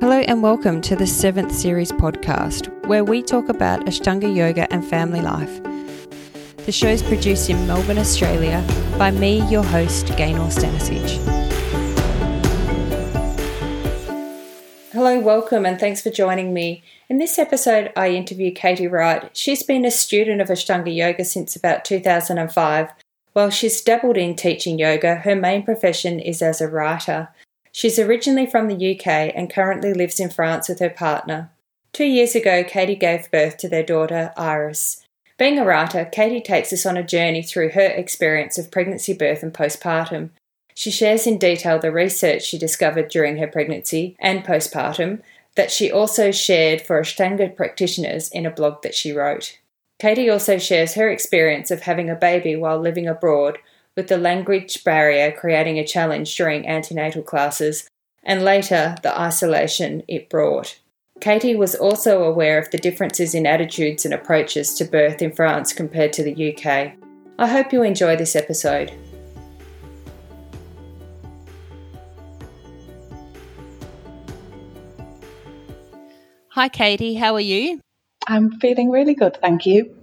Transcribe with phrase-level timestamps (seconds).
[0.00, 4.82] Hello and welcome to the seventh series podcast, where we talk about Ashtanga yoga and
[4.82, 5.62] family life.
[6.64, 8.64] The show is produced in Melbourne, Australia,
[8.96, 11.18] by me, your host, Gaynor Stanisic.
[14.90, 16.82] Hello, welcome, and thanks for joining me.
[17.10, 19.28] In this episode, I interview Katie Wright.
[19.36, 22.88] She's been a student of Ashtanga yoga since about 2005.
[23.34, 27.28] While she's dabbled in teaching yoga, her main profession is as a writer.
[27.72, 31.50] She's originally from the UK and currently lives in France with her partner.
[31.92, 35.04] Two years ago, Katie gave birth to their daughter, Iris.
[35.38, 39.42] Being a writer, Katie takes us on a journey through her experience of pregnancy, birth,
[39.42, 40.30] and postpartum.
[40.74, 45.22] She shares in detail the research she discovered during her pregnancy and postpartum
[45.56, 49.58] that she also shared for Ashtanga practitioners in a blog that she wrote.
[49.98, 53.58] Katie also shares her experience of having a baby while living abroad,
[54.00, 57.86] with the language barrier creating a challenge during antenatal classes,
[58.22, 60.80] and later the isolation it brought.
[61.20, 65.74] Katie was also aware of the differences in attitudes and approaches to birth in France
[65.74, 66.94] compared to the UK.
[67.38, 68.90] I hope you enjoy this episode.
[76.48, 77.82] Hi, Katie, how are you?
[78.26, 79.99] I'm feeling really good, thank you.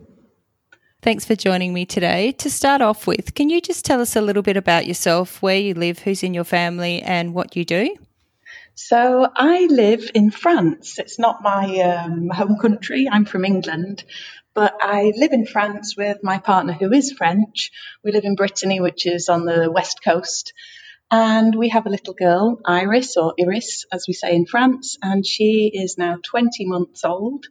[1.08, 2.34] Thanks for joining me today.
[2.34, 5.58] To start off with, can you just tell us a little bit about yourself, where
[5.58, 7.96] you live, who's in your family, and what you do?
[8.76, 11.00] So I live in France.
[11.00, 13.08] It's not my um, home country.
[13.10, 14.04] I'm from England,
[14.54, 17.72] but I live in France with my partner who is French.
[18.04, 20.52] We live in Brittany, which is on the west coast.
[21.10, 25.26] And we have a little girl, Iris, or Iris, as we say in France, and
[25.26, 27.46] she is now 20 months old.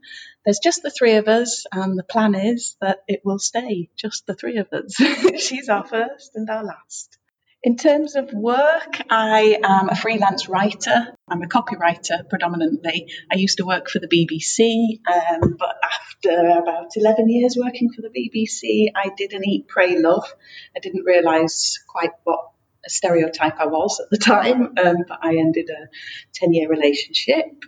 [0.47, 4.27] There's just the three of us, and the plan is that it will stay just
[4.27, 4.95] the three of us.
[5.43, 7.19] She's our first and our last.
[7.65, 11.17] In terms of work, I am a freelance writer.
[11.27, 13.11] I'm a copywriter predominantly.
[13.29, 18.03] I used to work for the BBC, um, but after about 11 years working for
[18.03, 20.33] the BBC, I did an Eat, Pray, Love.
[20.77, 22.51] I didn't realise quite what
[22.87, 25.89] a stereotype I was at the time, um, but I ended a
[26.35, 27.65] 10 year relationship,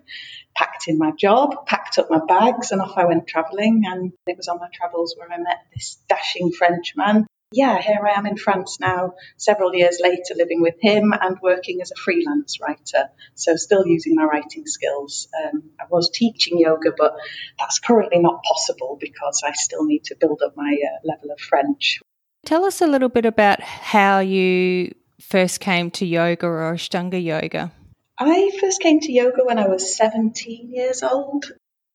[0.58, 3.84] packed in my job, packed up my bags, and off I went travelling.
[3.86, 8.18] And it was on my travels where I met this dashing Frenchman yeah, here I
[8.18, 12.60] am in France now, several years later, living with him and working as a freelance
[12.60, 13.08] writer.
[13.34, 15.28] So, still using my writing skills.
[15.44, 17.16] Um, I was teaching yoga, but
[17.58, 21.40] that's currently not possible because I still need to build up my uh, level of
[21.40, 22.00] French.
[22.44, 27.72] Tell us a little bit about how you first came to yoga or Ashtanga yoga.
[28.18, 31.44] I first came to yoga when I was 17 years old.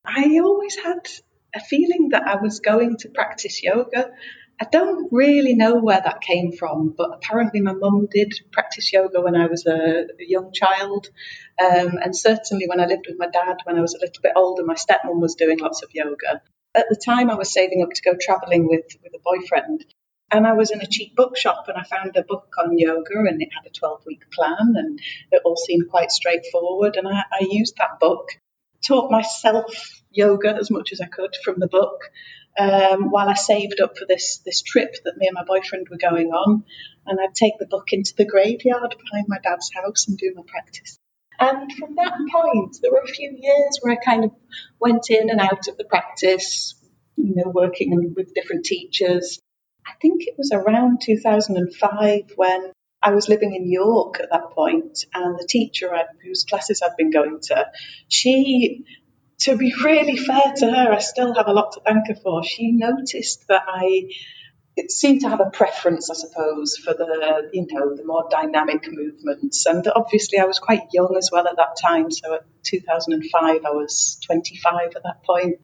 [0.06, 1.09] I always had
[1.53, 4.11] a feeling that I was going to practice yoga.
[4.62, 9.19] I don't really know where that came from, but apparently my mum did practice yoga
[9.19, 11.07] when I was a, young child.
[11.62, 14.33] Um, and certainly when I lived with my dad when I was a little bit
[14.35, 16.41] older, my stepmom was doing lots of yoga.
[16.73, 19.85] At the time, I was saving up to go travelling with, with a boyfriend.
[20.33, 23.41] And I was in a cheap bookshop and I found a book on yoga and
[23.41, 24.99] it had a 12 week plan and
[25.31, 26.95] it all seemed quite straightforward.
[26.95, 28.29] And I, I used that book,
[28.85, 32.09] taught myself yoga as much as I could from the book
[32.57, 35.97] um, while I saved up for this this trip that me and my boyfriend were
[35.97, 36.63] going on,
[37.05, 40.44] and I'd take the book into the graveyard behind my dad's house and do my
[40.47, 40.97] practice.
[41.39, 44.31] And from that point, there were a few years where I kind of
[44.79, 46.75] went in and out of the practice,
[47.15, 49.39] you know, working with different teachers.
[49.85, 52.71] I think it was around 2005 when
[53.01, 57.11] I was living in York at that point, and the teacher whose classes I'd been
[57.11, 57.67] going to,
[58.07, 58.85] she
[59.39, 62.44] to be really fair to her, I still have a lot to thank her for.
[62.44, 64.09] She noticed that I
[64.75, 68.85] it seemed to have a preference, I suppose, for the you know the more dynamic
[68.88, 69.65] movements.
[69.65, 72.09] And obviously, I was quite young as well at that time.
[72.09, 75.59] So at 2005, I was 25 at that point.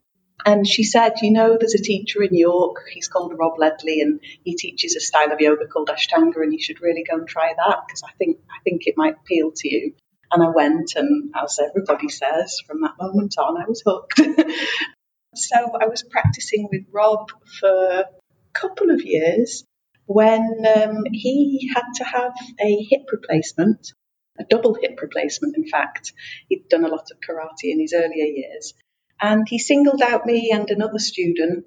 [0.45, 2.77] And she said, you know, there's a teacher in York.
[2.93, 6.61] He's called Rob Ledley, and he teaches a style of yoga called Ashtanga, and you
[6.61, 9.69] should really go and try that because I think I think it might appeal to
[9.69, 9.93] you.
[10.31, 14.19] And I went, and as everybody says, from that moment on, I was hooked.
[15.35, 17.29] so I was practicing with Rob
[17.59, 18.05] for a
[18.53, 19.65] couple of years
[20.05, 23.91] when um, he had to have a hip replacement,
[24.39, 26.13] a double hip replacement, in fact.
[26.47, 28.73] He'd done a lot of karate in his earlier years.
[29.21, 31.65] And he singled out me and another student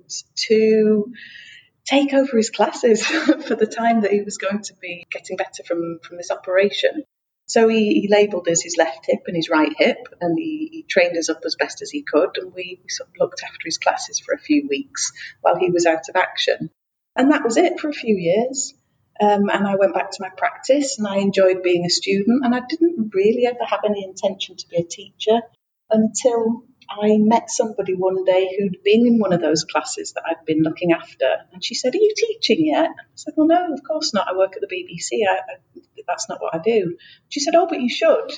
[0.48, 1.12] to
[1.84, 5.62] take over his classes for the time that he was going to be getting better
[5.66, 7.04] from, from this operation.
[7.46, 10.82] So he, he labelled us his left hip and his right hip, and he, he,
[10.88, 12.30] trained us up as best as he could.
[12.36, 15.70] And we, we sort of looked after his classes for a few weeks while he
[15.70, 16.70] was out of action.
[17.16, 18.74] And that was it for a few years.
[19.20, 22.44] Um, and I went back to my practice and I enjoyed being a student.
[22.44, 25.40] And I didn't really ever have any intention to be a teacher
[25.90, 26.64] until
[27.00, 30.62] I met somebody one day who'd been in one of those classes that I'd been
[30.62, 31.26] looking after.
[31.52, 32.90] And she said, Are you teaching yet?
[32.90, 34.28] I said, Well, no, of course not.
[34.28, 35.26] I work at the BBC.
[35.28, 36.96] I, I, that's not what I do.
[37.28, 38.32] She said, Oh, but you should.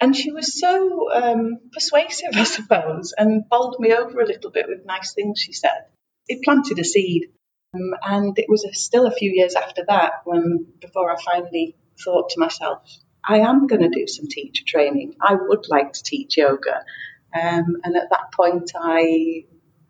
[0.00, 4.66] And she was so um, persuasive, I suppose, and bowled me over a little bit
[4.68, 5.86] with nice things she said.
[6.28, 7.26] It planted a seed.
[7.74, 11.76] Um, and it was a, still a few years after that when, before I finally
[12.02, 12.82] thought to myself,
[13.24, 15.14] I am going to do some teacher training.
[15.20, 16.84] I would like to teach yoga.
[17.34, 19.44] Um, and at that point, I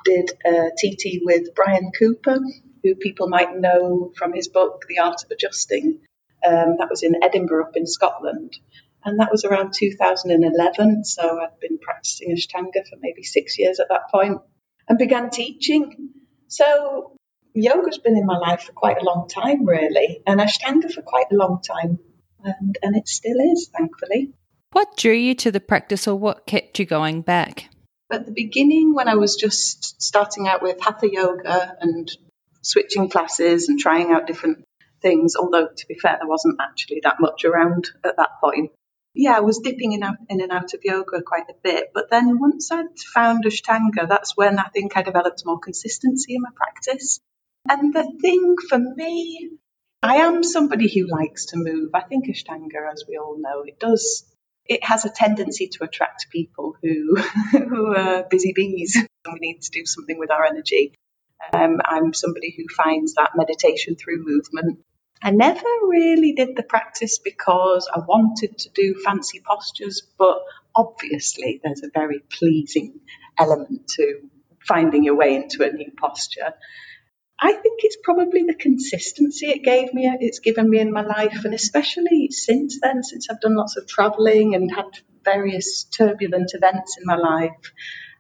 [0.05, 2.39] did a TT with Brian Cooper,
[2.83, 6.01] who people might know from his book, The Art of Adjusting.
[6.47, 8.57] Um, that was in Edinburgh, up in Scotland.
[9.05, 11.05] And that was around 2011.
[11.05, 14.41] So I'd been practicing Ashtanga for maybe six years at that point
[14.89, 16.11] and began teaching.
[16.49, 17.17] So
[17.55, 21.27] yoga's been in my life for quite a long time, really, and Ashtanga for quite
[21.33, 21.99] a long time.
[22.43, 24.33] And, and it still is, thankfully.
[24.73, 27.69] What drew you to the practice or what kept you going back?
[28.13, 32.11] At the beginning, when I was just starting out with Hatha Yoga and
[32.63, 34.65] switching classes and trying out different
[35.03, 38.71] things, although to be fair, there wasn't actually that much around at that point.
[39.13, 41.91] Yeah, I was dipping in, in and out of yoga quite a bit.
[41.93, 46.43] But then once I'd found Ashtanga, that's when I think I developed more consistency in
[46.43, 47.19] my practice.
[47.69, 49.51] And the thing for me,
[50.01, 51.91] I am somebody who likes to move.
[51.93, 54.25] I think Ashtanga, as we all know, it does
[54.71, 57.17] it has a tendency to attract people who,
[57.51, 58.97] who are busy bees
[59.27, 60.95] we need to do something with our energy.
[61.53, 64.81] Um, I'm somebody who finds that meditation through movement.
[65.23, 70.39] I never really did the practice because I wanted to do fancy postures, but
[70.75, 73.01] obviously there's a very pleasing
[73.39, 74.21] element to
[74.67, 76.55] finding your way into a new posture.
[77.43, 81.45] I think it's probably the consistency it gave me, it's given me in my life,
[81.45, 84.91] and especially since then, since I've done lots of traveling and had
[85.25, 87.73] various turbulent events in my life,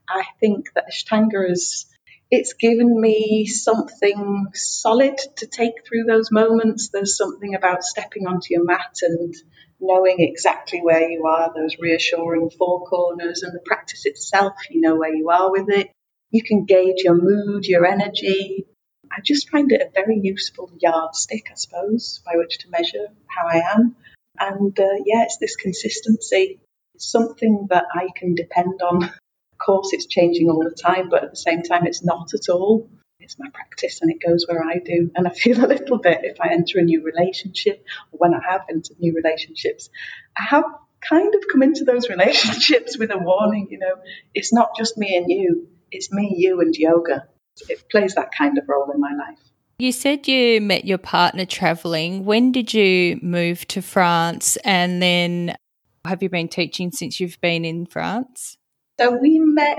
[0.08, 1.86] I think that Ashtanga has
[2.30, 6.88] it's given me something solid to take through those moments.
[6.88, 9.34] There's something about stepping onto your mat and
[9.80, 14.94] knowing exactly where you are, those reassuring four corners, and the practice itself, you know
[14.94, 15.90] where you are with it.
[16.30, 18.66] You can gauge your mood, your energy,
[19.10, 23.46] I just find it a very useful yardstick, I suppose, by which to measure how
[23.46, 23.96] I am.
[24.38, 26.60] And uh, yeah, it's this consistency.
[26.94, 29.04] It's something that I can depend on.
[29.04, 32.48] Of course, it's changing all the time, but at the same time, it's not at
[32.48, 32.88] all.
[33.18, 35.10] It's my practice and it goes where I do.
[35.14, 38.40] And I feel a little bit if I enter a new relationship, or when I
[38.48, 39.90] have entered new relationships,
[40.38, 40.64] I have
[41.00, 43.96] kind of come into those relationships with a warning, you know,
[44.34, 47.26] it's not just me and you, it's me, you, and yoga
[47.68, 49.38] it plays that kind of role in my life.
[49.78, 52.26] You said you met your partner traveling.
[52.26, 54.56] When did you move to France?
[54.58, 55.56] And then
[56.04, 58.58] have you been teaching since you've been in France?
[59.00, 59.78] So we met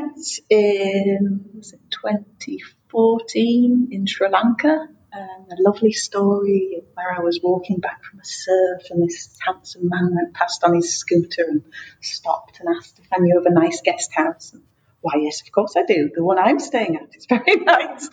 [0.49, 4.87] in was it 2014 in Sri Lanka.
[5.13, 9.89] Um, a lovely story where I was walking back from a surf and this handsome
[9.89, 11.61] man went past on his scooter and
[12.01, 14.53] stopped and asked if I knew of a nice guest house.
[14.53, 14.63] And
[15.01, 16.11] why, yes, of course I do.
[16.13, 18.09] The one I'm staying at is very nice.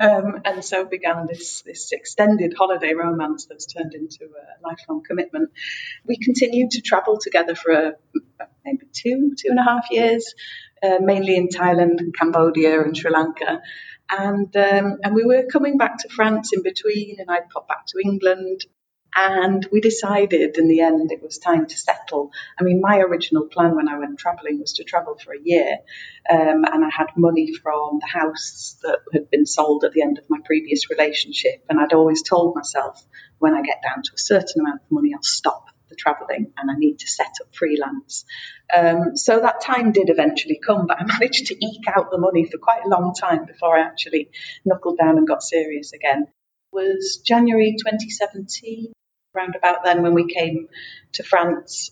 [0.00, 5.50] Um, and so began this, this extended holiday romance that's turned into a lifelong commitment.
[6.06, 7.92] We continued to travel together for a,
[8.64, 10.34] maybe two, two and a half years,
[10.82, 13.60] uh, mainly in Thailand and Cambodia and Sri Lanka.
[14.10, 17.86] And, um, and we were coming back to France in between, and I'd pop back
[17.88, 18.64] to England.
[19.14, 22.30] And we decided in the end it was time to settle.
[22.58, 25.78] I mean, my original plan when I went travelling was to travel for a year.
[26.30, 30.18] Um, and I had money from the house that had been sold at the end
[30.18, 31.64] of my previous relationship.
[31.68, 33.04] And I'd always told myself
[33.38, 36.70] when I get down to a certain amount of money, I'll stop the travelling and
[36.70, 38.24] I need to set up freelance.
[38.74, 42.46] Um, so that time did eventually come, but I managed to eke out the money
[42.46, 44.30] for quite a long time before I actually
[44.64, 46.28] knuckled down and got serious again.
[46.72, 48.92] Was January 2017
[49.40, 50.68] around about then when we came
[51.12, 51.90] to France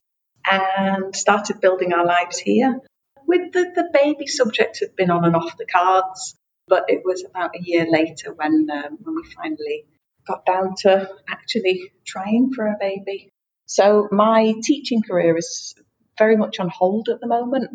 [0.49, 2.81] and started building our lives here.
[3.26, 6.35] With the, the baby subject had been on and off the cards,
[6.67, 9.85] but it was about a year later when um, when we finally
[10.26, 13.28] got down to actually trying for a baby.
[13.67, 15.75] So my teaching career is
[16.17, 17.71] very much on hold at the moment.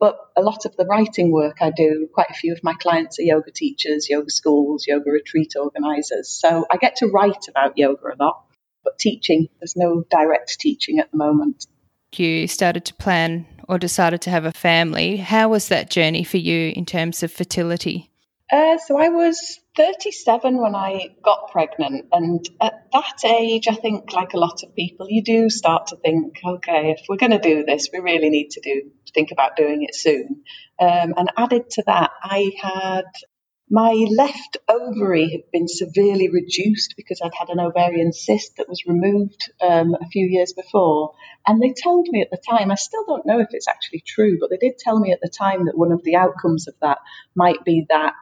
[0.00, 3.20] But a lot of the writing work I do, quite a few of my clients
[3.20, 6.28] are yoga teachers, yoga schools, yoga retreat organisers.
[6.28, 8.42] So I get to write about yoga a lot.
[8.84, 11.66] But teaching, there's no direct teaching at the moment.
[12.14, 15.16] You started to plan or decided to have a family.
[15.16, 18.10] How was that journey for you in terms of fertility?
[18.52, 24.12] Uh, so I was 37 when I got pregnant, and at that age, I think,
[24.12, 27.38] like a lot of people, you do start to think, okay, if we're going to
[27.38, 30.42] do this, we really need to do think about doing it soon.
[30.78, 33.04] Um, and added to that, I had
[33.72, 38.84] my left ovary had been severely reduced because I'd had an ovarian cyst that was
[38.86, 41.14] removed um, a few years before.
[41.46, 44.36] And they told me at the time, I still don't know if it's actually true,
[44.38, 46.98] but they did tell me at the time that one of the outcomes of that
[47.34, 48.12] might be that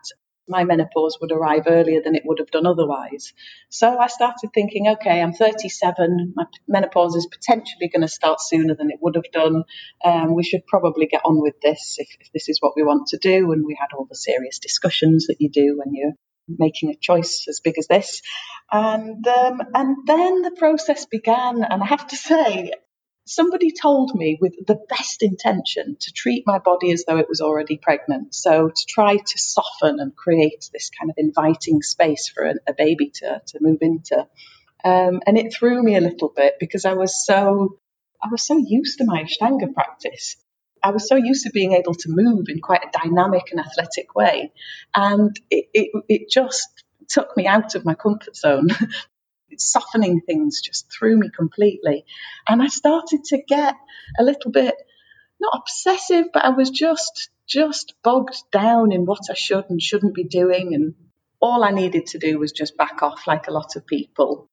[0.51, 3.33] my menopause would arrive earlier than it would have done otherwise.
[3.71, 8.75] So I started thinking, okay, I'm 37, my menopause is potentially going to start sooner
[8.75, 9.65] than it would have done.
[10.05, 13.09] Um, we should probably get on with this if, if this is what we want
[13.09, 13.53] to do.
[13.53, 16.15] And we had all the serious discussions that you do when you're
[16.59, 18.23] making a choice as big as this.
[18.73, 22.73] And um, and then the process began, and I have to say,
[23.31, 27.41] somebody told me with the best intention to treat my body as though it was
[27.41, 28.35] already pregnant.
[28.35, 32.75] So to try to soften and create this kind of inviting space for a, a
[32.77, 34.27] baby to, to move into.
[34.83, 37.79] Um, and it threw me a little bit because I was so
[38.23, 40.37] I was so used to my Ashtanga practice.
[40.83, 44.15] I was so used to being able to move in quite a dynamic and athletic
[44.15, 44.53] way.
[44.95, 46.69] And it, it, it just
[47.09, 48.69] took me out of my comfort zone
[49.59, 52.05] softening things just threw me completely.
[52.49, 53.75] And I started to get
[54.19, 54.75] a little bit,
[55.41, 60.15] not obsessive, but I was just, just bogged down in what I should and shouldn't
[60.15, 60.75] be doing.
[60.75, 60.95] And
[61.41, 64.47] all I needed to do was just back off like a lot of people.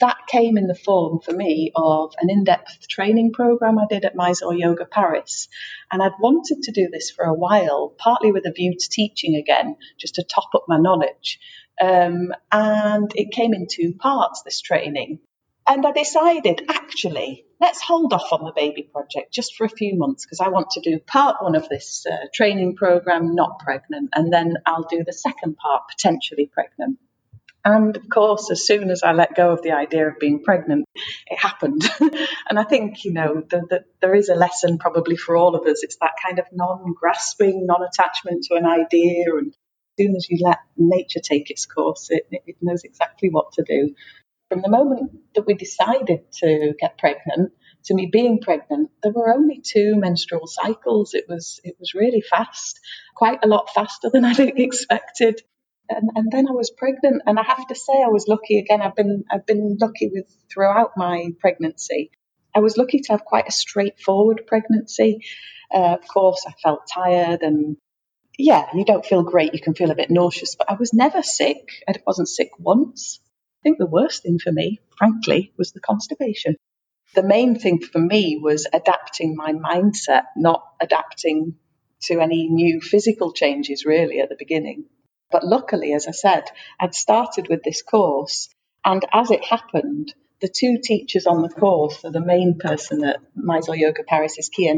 [0.00, 4.06] That came in the form for me of an in depth training program I did
[4.06, 5.48] at Mysore Yoga Paris.
[5.90, 9.34] And I'd wanted to do this for a while, partly with a view to teaching
[9.36, 11.38] again, just to top up my knowledge.
[11.80, 15.20] Um, and it came in two parts, this training.
[15.66, 19.96] And I decided, actually, let's hold off on the baby project just for a few
[19.96, 24.10] months because I want to do part one of this uh, training program, not pregnant,
[24.14, 26.98] and then I'll do the second part, potentially pregnant.
[27.64, 30.84] And of course, as soon as I let go of the idea of being pregnant,
[31.28, 31.88] it happened.
[32.00, 35.64] and I think, you know, the, the, there is a lesson probably for all of
[35.68, 35.84] us.
[35.84, 39.54] It's that kind of non grasping, non attachment to an idea and
[39.98, 43.94] soon as you let nature take its course, it, it knows exactly what to do.
[44.50, 47.52] From the moment that we decided to get pregnant
[47.84, 51.14] to me being pregnant, there were only two menstrual cycles.
[51.14, 52.80] It was it was really fast,
[53.16, 55.40] quite a lot faster than I'd expected.
[55.88, 58.82] And, and then I was pregnant, and I have to say I was lucky again.
[58.82, 62.10] I've been I've been lucky with throughout my pregnancy.
[62.54, 65.24] I was lucky to have quite a straightforward pregnancy.
[65.74, 67.78] Uh, of course, I felt tired and
[68.38, 69.54] yeah, you don't feel great.
[69.54, 71.68] You can feel a bit nauseous, but I was never sick.
[71.88, 73.20] I wasn't sick once.
[73.22, 76.56] I think the worst thing for me, frankly, was the constipation.
[77.14, 81.56] The main thing for me was adapting my mindset, not adapting
[82.02, 84.86] to any new physical changes really at the beginning.
[85.30, 86.44] But luckily, as I said,
[86.80, 88.48] I'd started with this course,
[88.84, 93.76] and as it happened, the two teachers on the course, the main person at Mysore
[93.76, 94.74] Yoga Paris is Kia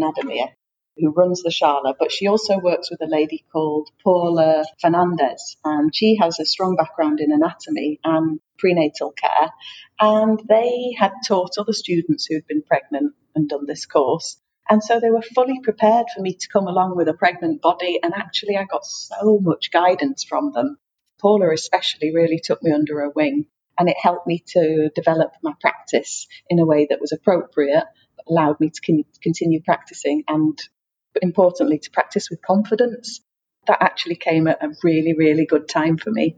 [0.97, 5.95] who runs the Shala, but she also works with a lady called Paula Fernandez, and
[5.95, 9.51] she has a strong background in anatomy and prenatal care.
[10.01, 14.37] And they had taught other students who'd been pregnant and done this course.
[14.71, 17.99] And so they were fully prepared for me to come along with a pregnant body.
[18.03, 20.79] And actually, I got so much guidance from them.
[21.21, 23.47] Paula, especially, really took me under her wing
[23.79, 27.85] and it helped me to develop my practice in a way that was appropriate,
[28.29, 30.59] allowed me to continue practicing and
[31.23, 33.21] importantly, to practice with confidence.
[33.67, 36.37] That actually came at a really, really good time for me.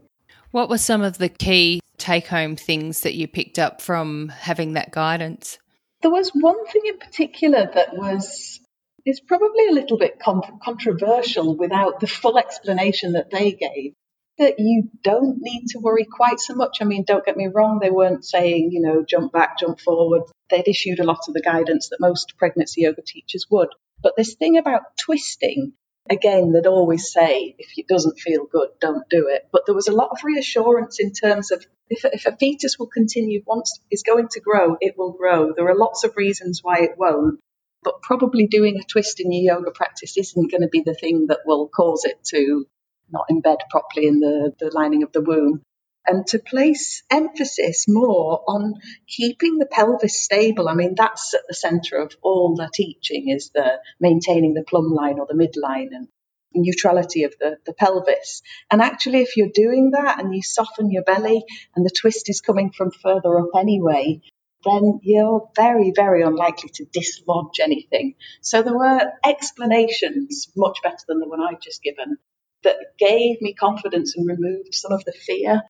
[0.51, 4.73] What were some of the key take home things that you picked up from having
[4.73, 5.57] that guidance?
[6.01, 8.59] There was one thing in particular that was
[9.05, 13.93] is probably a little bit con- controversial without the full explanation that they gave
[14.37, 16.77] that you don't need to worry quite so much.
[16.81, 20.23] I mean, don't get me wrong, they weren't saying, you know, jump back, jump forward.
[20.49, 23.69] They'd issued a lot of the guidance that most pregnancy yoga teachers would.
[24.01, 25.73] But this thing about twisting,
[26.09, 29.47] again, they'd always say, if it doesn't feel good, don't do it.
[29.51, 32.87] But there was a lot of reassurance in terms of if, if a fetus will
[32.87, 35.53] continue, once is going to grow, it will grow.
[35.53, 37.39] There are lots of reasons why it won't.
[37.83, 41.27] But probably doing a twist in your yoga practice isn't going to be the thing
[41.27, 42.65] that will cause it to
[43.11, 45.61] not embed properly in the, the lining of the womb
[46.07, 48.75] and to place emphasis more on
[49.07, 50.69] keeping the pelvis stable.
[50.69, 54.93] I mean, that's at the center of all the teaching is the maintaining the plumb
[54.93, 56.07] line or the midline and
[56.55, 58.41] neutrality of the, the pelvis.
[58.71, 61.43] And actually, if you're doing that and you soften your belly
[61.75, 64.21] and the twist is coming from further up anyway,
[64.63, 68.15] then you're very, very unlikely to dislodge anything.
[68.41, 72.17] So there were explanations much better than the one I've just given
[72.63, 75.61] that gave me confidence and removed some of the fear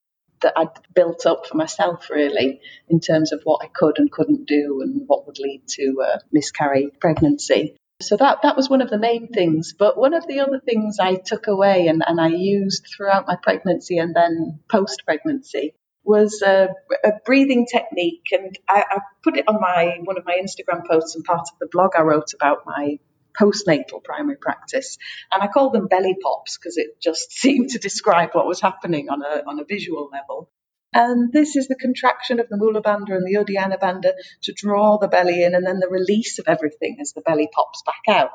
[0.41, 4.47] that I'd built up for myself, really, in terms of what I could and couldn't
[4.47, 7.75] do and what would lead to a miscarried pregnancy.
[8.01, 9.73] So that, that was one of the main things.
[9.77, 13.37] But one of the other things I took away and, and I used throughout my
[13.41, 16.69] pregnancy and then post pregnancy was a,
[17.03, 18.27] a, breathing technique.
[18.31, 21.59] And I, I put it on my one of my Instagram posts and part of
[21.59, 22.99] the blog I wrote about my
[23.39, 24.97] postnatal primary practice.
[25.31, 29.09] And I called them belly pops because it just seemed to describe what was happening
[29.09, 30.49] on a, on a visual level.
[30.93, 34.13] And this is the contraction of the Mula Bandha and the Uddiyana Bandha
[34.43, 37.83] to draw the belly in, and then the release of everything as the belly pops
[37.85, 38.31] back out.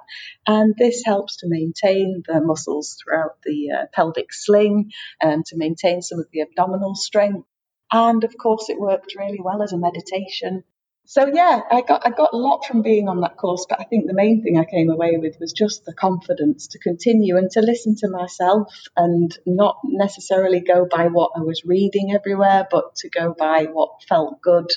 [0.47, 6.03] And this helps to maintain the muscles throughout the uh, pelvic sling and to maintain
[6.03, 7.49] some of the abdominal strength.
[7.91, 10.63] And of course, it worked really well as a meditation
[11.05, 13.85] so yeah, I got I got a lot from being on that course, but I
[13.85, 17.51] think the main thing I came away with was just the confidence to continue and
[17.53, 22.97] to listen to myself and not necessarily go by what I was reading everywhere, but
[22.97, 24.71] to go by what felt good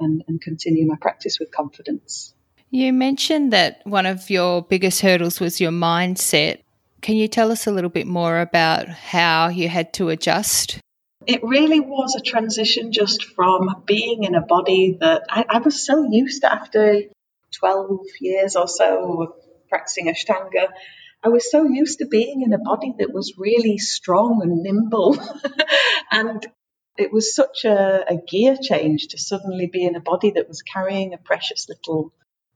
[0.00, 2.34] and, and continue my practice with confidence.
[2.70, 6.62] You mentioned that one of your biggest hurdles was your mindset.
[7.00, 10.80] Can you tell us a little bit more about how you had to adjust?
[11.26, 15.84] It really was a transition just from being in a body that I, I, was
[15.84, 17.02] so used to after
[17.52, 20.68] 12 years or so of practicing Ashtanga.
[21.24, 25.18] I was so used to being in a body that was really strong and nimble.
[26.12, 26.46] and
[26.96, 30.62] it was such a, a gear change to suddenly be in a body that was
[30.62, 32.12] carrying a precious little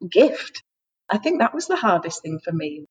[0.08, 0.62] gift.
[1.08, 2.86] I think that was the hardest thing for me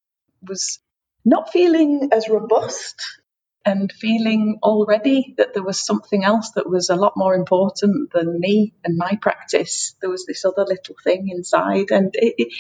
[0.45, 0.79] was
[1.23, 3.01] not feeling as robust
[3.69, 8.39] and feeling already that there was something else that was a lot more important than
[8.39, 9.95] me and my practice.
[10.01, 12.53] There was this other little thing inside, and it, it,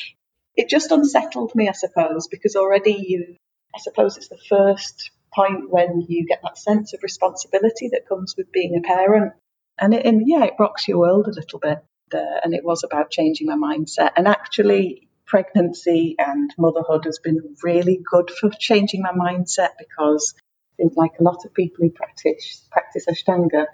[0.55, 3.35] it just unsettled me, I suppose, because already you,
[3.75, 8.35] I suppose it's the first point when you get that sense of responsibility that comes
[8.37, 9.33] with being a parent.
[9.79, 11.79] And, it, and yeah, it rocks your world a little bit.
[12.13, 14.11] Uh, and it was about changing my mindset.
[14.15, 20.33] And actually, pregnancy and motherhood has been really good for changing my mindset because
[20.79, 23.65] think like a lot of people who practice practice Ashtanga,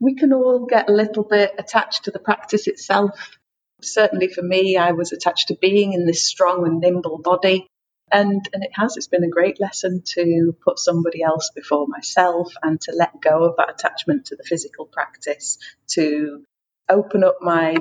[0.00, 3.36] we can all get a little bit attached to the practice itself.
[3.82, 7.66] Certainly for me, I was attached to being in this strong and nimble body.
[8.12, 12.52] And, and it has, it's been a great lesson to put somebody else before myself
[12.62, 16.44] and to let go of that attachment to the physical practice, to
[16.88, 17.74] open up my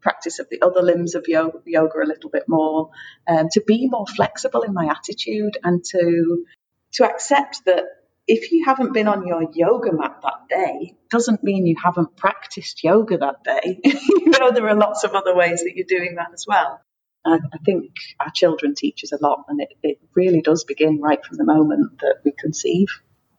[0.00, 2.90] practice of the other limbs of yoga, yoga a little bit more,
[3.26, 6.44] um, to be more flexible in my attitude and to
[6.92, 7.84] to accept that
[8.26, 12.82] if you haven't been on your yoga mat that day, doesn't mean you haven't practiced
[12.82, 13.80] yoga that day.
[13.84, 16.80] you know, there are lots of other ways that you're doing that as well.
[17.26, 21.00] I, I think our children teach us a lot, and it, it really does begin
[21.00, 22.88] right from the moment that we conceive.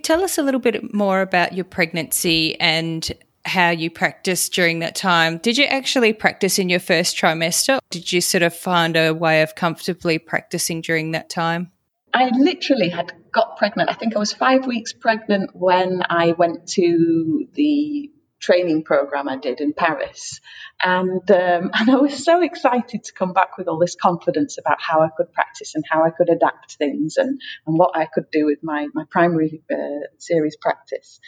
[0.04, 3.12] Tell us a little bit more about your pregnancy and
[3.46, 5.38] how you practiced during that time.
[5.38, 7.80] Did you actually practice in your first trimester?
[7.92, 11.72] Did you sort of find a way of comfortably practicing during that time?
[12.14, 13.90] I literally had got pregnant.
[13.90, 19.38] I think I was five weeks pregnant when I went to the training program I
[19.38, 20.40] did in Paris.
[20.82, 24.82] And, um, and I was so excited to come back with all this confidence about
[24.82, 28.32] how I could practice and how I could adapt things and, and what I could
[28.32, 31.20] do with my, my primary uh, series practice.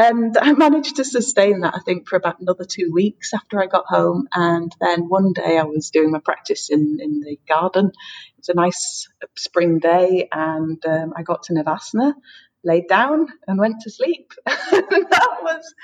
[0.00, 3.66] And I managed to sustain that, I think, for about another two weeks after I
[3.66, 4.28] got home.
[4.32, 7.86] And then one day I was doing my practice in, in the garden.
[7.86, 12.14] It was a nice spring day, and um, I got to Navasana,
[12.62, 14.30] laid down, and went to sleep.
[14.46, 15.74] that was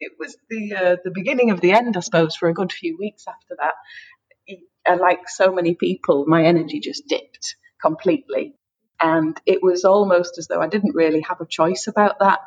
[0.00, 2.96] it was the uh, the beginning of the end, I suppose, for a good few
[2.98, 3.74] weeks after that.
[4.86, 8.54] And like so many people, my energy just dipped completely.
[8.98, 12.38] And it was almost as though I didn't really have a choice about that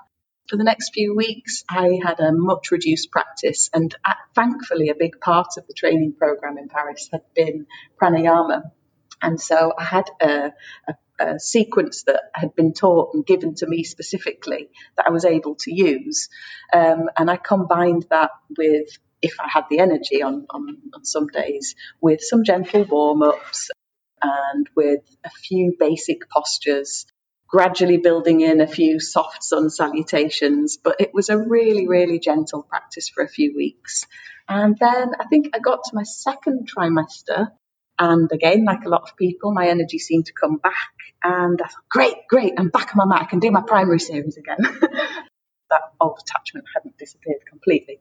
[0.51, 4.95] for the next few weeks, I had a much reduced practice, and uh, thankfully, a
[4.95, 7.67] big part of the training program in Paris had been
[7.99, 8.63] pranayama.
[9.21, 10.51] And so I had a,
[11.19, 15.55] a, sequence that had been taught and given to me specifically that I was able
[15.61, 16.27] to use.
[16.73, 18.89] Um, and I combined that with,
[19.21, 23.69] if I had the energy on, on, on some days, with some gentle warm ups
[24.21, 27.05] and with a few basic postures
[27.51, 32.63] gradually building in a few soft sun salutations, but it was a really, really gentle
[32.63, 34.05] practice for a few weeks.
[34.47, 37.51] And then I think I got to my second trimester,
[37.99, 40.73] and again, like a lot of people, my energy seemed to come back.
[41.23, 43.23] And I thought, great, great, I'm back on my mat.
[43.23, 44.57] I can do my primary series again.
[45.69, 47.99] that old attachment hadn't disappeared completely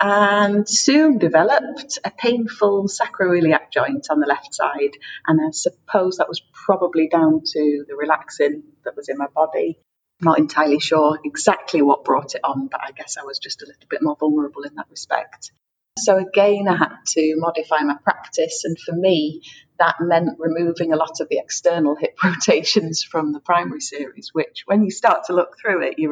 [0.00, 4.96] and soon developed a painful sacroiliac joint on the left side.
[5.26, 9.78] And I suppose that was probably down to the relaxin that was in my body.
[10.20, 13.66] not entirely sure exactly what brought it on, but I guess I was just a
[13.66, 15.52] little bit more vulnerable in that respect.
[15.98, 19.42] So again, I had to modify my practice, and for me,
[19.78, 24.62] that meant removing a lot of the external hip rotations from the primary series, which
[24.66, 26.08] when you start to look through it, you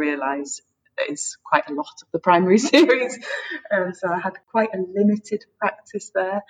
[0.98, 3.18] realise is quite a lot of the primary series.
[3.72, 6.42] Um, so I had quite a limited practice there.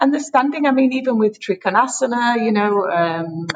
[0.00, 3.48] And the standing, I mean, even with Trikonasana, you know, um,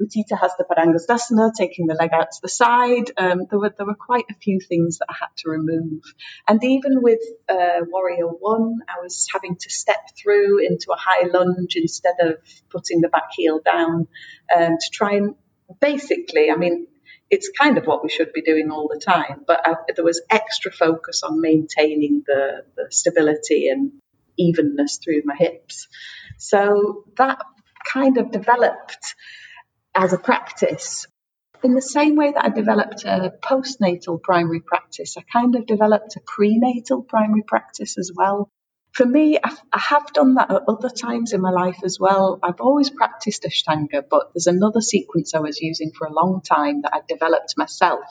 [0.00, 3.10] Utthita Hasta Padangusthasana, taking the leg out to the side.
[3.18, 6.02] Um, there were there were quite a few things that I had to remove,
[6.46, 11.26] and even with uh, Warrior One, I was having to step through into a high
[11.26, 12.36] lunge instead of
[12.70, 14.06] putting the back heel down
[14.56, 15.34] um, to try and
[15.80, 16.86] basically, I mean,
[17.30, 20.22] it's kind of what we should be doing all the time, but I, there was
[20.30, 23.92] extra focus on maintaining the, the stability and
[24.38, 25.88] evenness through my hips.
[26.38, 27.38] So that
[27.92, 29.14] kind of developed
[29.94, 31.06] as a practice.
[31.62, 36.16] In the same way that I developed a postnatal primary practice, I kind of developed
[36.16, 38.50] a prenatal primary practice as well.
[38.98, 42.40] For me, I, I have done that at other times in my life as well.
[42.42, 46.82] I've always practiced Ashtanga, but there's another sequence I was using for a long time
[46.82, 48.02] that I developed myself.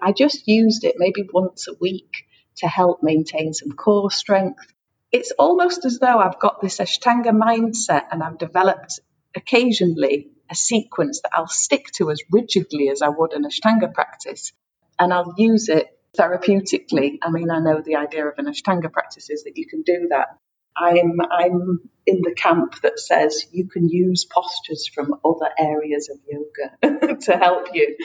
[0.00, 4.72] I just used it maybe once a week to help maintain some core strength.
[5.10, 9.00] It's almost as though I've got this Ashtanga mindset and I've developed
[9.34, 14.52] occasionally a sequence that I'll stick to as rigidly as I would an Ashtanga practice.
[14.96, 17.18] And I'll use it therapeutically.
[17.22, 20.08] I mean, I know the idea of an Ashtanga practice is that you can do
[20.10, 20.38] that.
[20.76, 26.18] I'm, I'm in the camp that says you can use postures from other areas of
[26.26, 27.96] yoga to help you.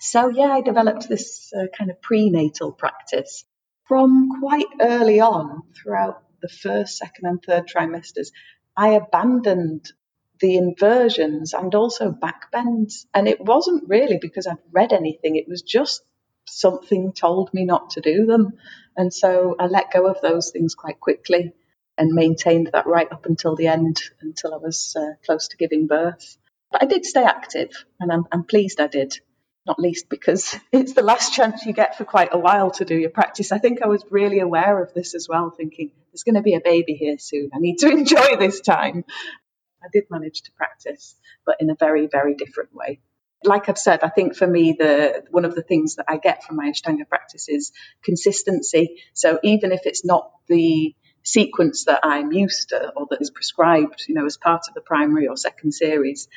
[0.00, 3.44] So, yeah, I developed this uh, kind of prenatal practice
[3.84, 8.28] from quite early on throughout the first, second, and third trimesters.
[8.76, 9.90] I abandoned
[10.40, 13.06] the inversions and also backbends.
[13.14, 16.02] And it wasn't really because I'd read anything, it was just
[16.46, 18.54] something told me not to do them.
[18.96, 21.52] And so I let go of those things quite quickly
[21.98, 25.86] and maintained that right up until the end, until I was uh, close to giving
[25.86, 26.36] birth.
[26.70, 29.18] But I did stay active, and I'm, I'm pleased I did
[29.66, 32.96] not least because it's the last chance you get for quite a while to do
[32.96, 33.52] your practice.
[33.52, 36.54] I think I was really aware of this as well, thinking there's going to be
[36.54, 37.50] a baby here soon.
[37.54, 39.04] I need to enjoy this time.
[39.82, 43.00] I did manage to practice, but in a very, very different way.
[43.44, 46.44] Like I've said, I think for me, the one of the things that I get
[46.44, 47.72] from my Ashtanga practice is
[48.02, 49.02] consistency.
[49.12, 54.04] So even if it's not the sequence that I'm used to or that is prescribed,
[54.08, 56.28] you know, as part of the primary or second series,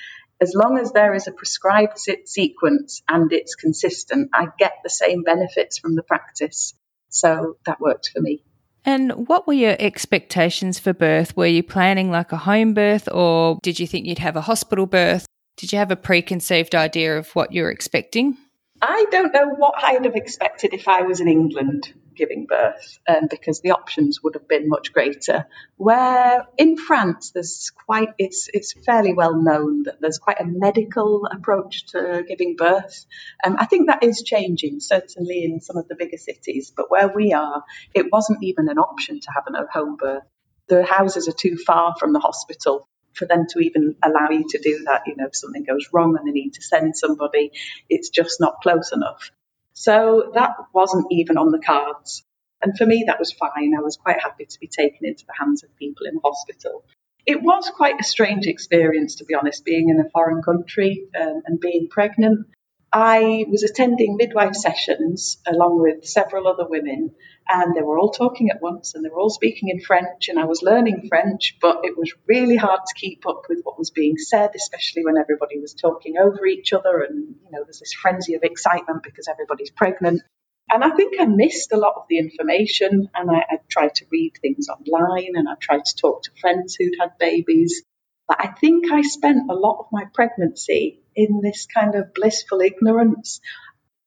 [0.42, 5.24] as long as there is a prescribed sequence and it's consistent, I get the same
[5.24, 6.74] benefits from the practice.
[7.10, 8.44] So that worked for me.
[8.86, 11.36] And what were your expectations for birth?
[11.36, 14.86] Were you planning like a home birth or did you think you'd have a hospital
[14.86, 15.26] birth?
[15.60, 18.38] Did you have a preconceived idea of what you were expecting?
[18.82, 23.28] I don't know what I'd have expected if I was in England giving birth um,
[23.30, 25.48] because the options would have been much greater.
[25.76, 31.26] Where in France, there's quite it's it's fairly well known that there's quite a medical
[31.26, 33.06] approach to giving birth.
[33.44, 36.72] Um, I think that is changing, certainly in some of the bigger cities.
[36.74, 40.24] But where we are, it wasn't even an option to have a home birth.
[40.70, 44.60] The houses are too far from the hospital for them to even allow you to
[44.60, 45.04] do that.
[45.08, 47.52] You know, if something goes wrong and they need to send somebody,
[47.90, 49.32] it's just not close enough.
[49.74, 52.24] So that wasn't even on the cards.
[52.62, 53.74] And for me, that was fine.
[53.78, 56.84] I was quite happy to be taken into the hands of people in hospital.
[57.26, 61.44] It was quite a strange experience, to be honest, being in a foreign country um,
[61.46, 62.48] and being pregnant.
[62.92, 67.12] I was attending midwife sessions along with several other women,
[67.48, 70.40] and they were all talking at once and they were all speaking in French, and
[70.40, 73.92] I was learning French, but it was really hard to keep up with what was
[73.92, 77.94] being said, especially when everybody was talking over each other, and you know, there's this
[77.94, 80.22] frenzy of excitement because everybody's pregnant.
[80.72, 84.06] And I think I missed a lot of the information, and I, I tried to
[84.12, 87.84] read things online, and I tried to talk to friends who'd had babies.
[88.30, 92.62] But I think I spent a lot of my pregnancy in this kind of blissful
[92.62, 93.42] ignorance.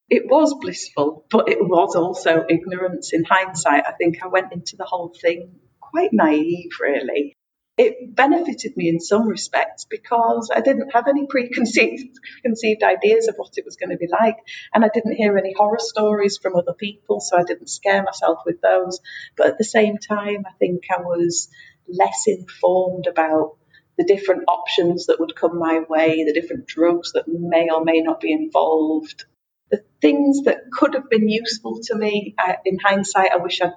[0.09, 3.13] It was blissful, but it was also ignorance.
[3.13, 7.35] In hindsight, I think I went into the whole thing quite naive, really.
[7.77, 13.35] It benefited me in some respects because I didn't have any preconceived conceived ideas of
[13.37, 14.37] what it was going to be like,
[14.73, 18.41] and I didn't hear any horror stories from other people, so I didn't scare myself
[18.47, 19.01] with those.
[19.37, 21.49] But at the same time, I think I was
[21.89, 23.57] less informed about
[24.03, 28.01] the different options that would come my way, the different drugs that may or may
[28.01, 29.25] not be involved,
[29.71, 32.35] the things that could have been useful to me.
[32.39, 33.73] I, in hindsight, I wish I'd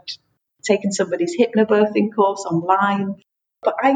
[0.63, 3.21] taken somebody's hypnobirthing course online.
[3.61, 3.95] But I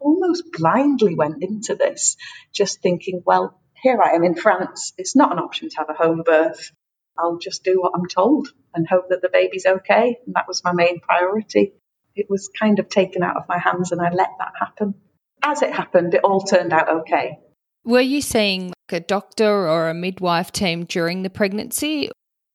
[0.00, 2.16] almost blindly went into this,
[2.52, 4.92] just thinking, well, here I am in France.
[4.96, 6.72] It's not an option to have a home birth.
[7.18, 10.18] I'll just do what I'm told and hope that the baby's okay.
[10.24, 11.74] And that was my main priority.
[12.14, 14.94] It was kind of taken out of my hands and I let that happen.
[15.42, 17.38] As it happened, it all turned out okay.
[17.84, 22.10] Were you seeing like a doctor or a midwife team during the pregnancy?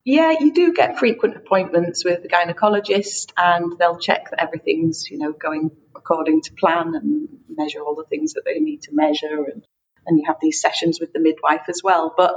[0.05, 5.17] Yeah, you do get frequent appointments with the gynecologist and they'll check that everything's, you
[5.17, 9.45] know, going according to plan and measure all the things that they need to measure
[9.45, 9.65] and,
[10.05, 12.13] and you have these sessions with the midwife as well.
[12.15, 12.35] But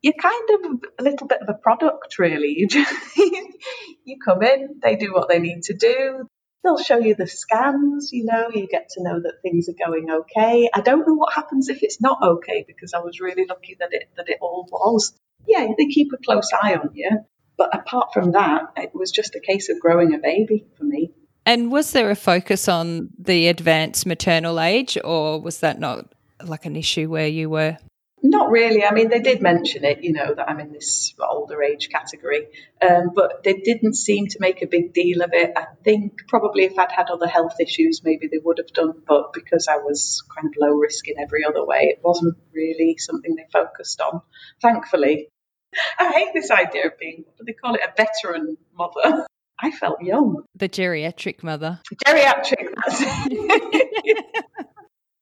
[0.00, 2.54] you're kind of a little bit of a product, really.
[2.56, 6.28] You just you come in, they do what they need to do.
[6.66, 10.10] They'll show you the scans, you know, you get to know that things are going
[10.10, 10.68] okay.
[10.74, 13.90] I don't know what happens if it's not okay because I was really lucky that
[13.92, 15.14] it that it all was.
[15.46, 17.20] Yeah, they keep a close eye on you.
[17.56, 21.12] But apart from that, it was just a case of growing a baby for me.
[21.44, 26.12] And was there a focus on the advanced maternal age, or was that not
[26.44, 27.78] like an issue where you were?
[28.28, 28.84] Not really.
[28.84, 32.48] I mean, they did mention it, you know, that I'm in this older age category,
[32.82, 35.52] um, but they didn't seem to make a big deal of it.
[35.56, 39.32] I think probably if I'd had other health issues, maybe they would have done, but
[39.32, 43.36] because I was kind of low risk in every other way, it wasn't really something
[43.36, 44.22] they focused on,
[44.60, 45.28] thankfully.
[45.98, 49.26] I hate this idea of being, what do they call it, a veteran mother.
[49.58, 50.42] I felt young.
[50.56, 51.80] The geriatric mother.
[52.04, 52.74] Geriatric,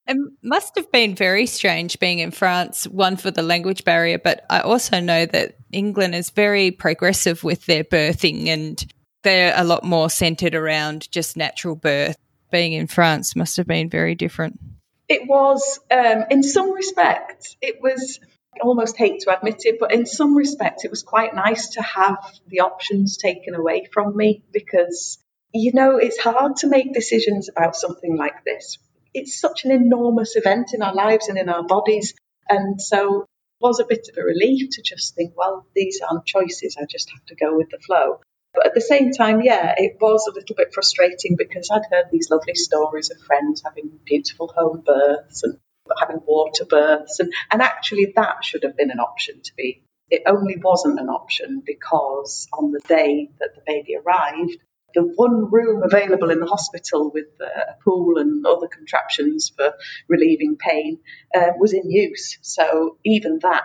[0.06, 4.44] It must have been very strange being in France, one for the language barrier, but
[4.50, 8.84] I also know that England is very progressive with their birthing and
[9.22, 12.16] they're a lot more centered around just natural birth.
[12.52, 14.60] Being in France must have been very different.
[15.08, 18.20] It was, um, in some respects, it was,
[18.54, 21.82] I almost hate to admit it, but in some respects, it was quite nice to
[21.82, 25.18] have the options taken away from me because,
[25.52, 28.78] you know, it's hard to make decisions about something like this
[29.14, 32.14] it's such an enormous event in our lives and in our bodies.
[32.48, 33.28] And so it
[33.60, 36.76] was a bit of a relief to just think, well, these aren't choices.
[36.78, 38.20] I just have to go with the flow.
[38.52, 42.06] But at the same time, yeah, it was a little bit frustrating because I'd heard
[42.10, 45.58] these lovely stories of friends having beautiful home births and
[45.98, 47.18] having water births.
[47.20, 49.82] And, and actually, that should have been an option to be.
[50.10, 54.58] It only wasn't an option because on the day that the baby arrived,
[54.94, 59.72] the one room available in the hospital with a pool and other contraptions for
[60.08, 60.98] relieving pain
[61.34, 62.38] uh, was in use.
[62.42, 63.64] So even that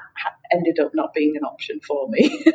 [0.52, 2.44] ended up not being an option for me.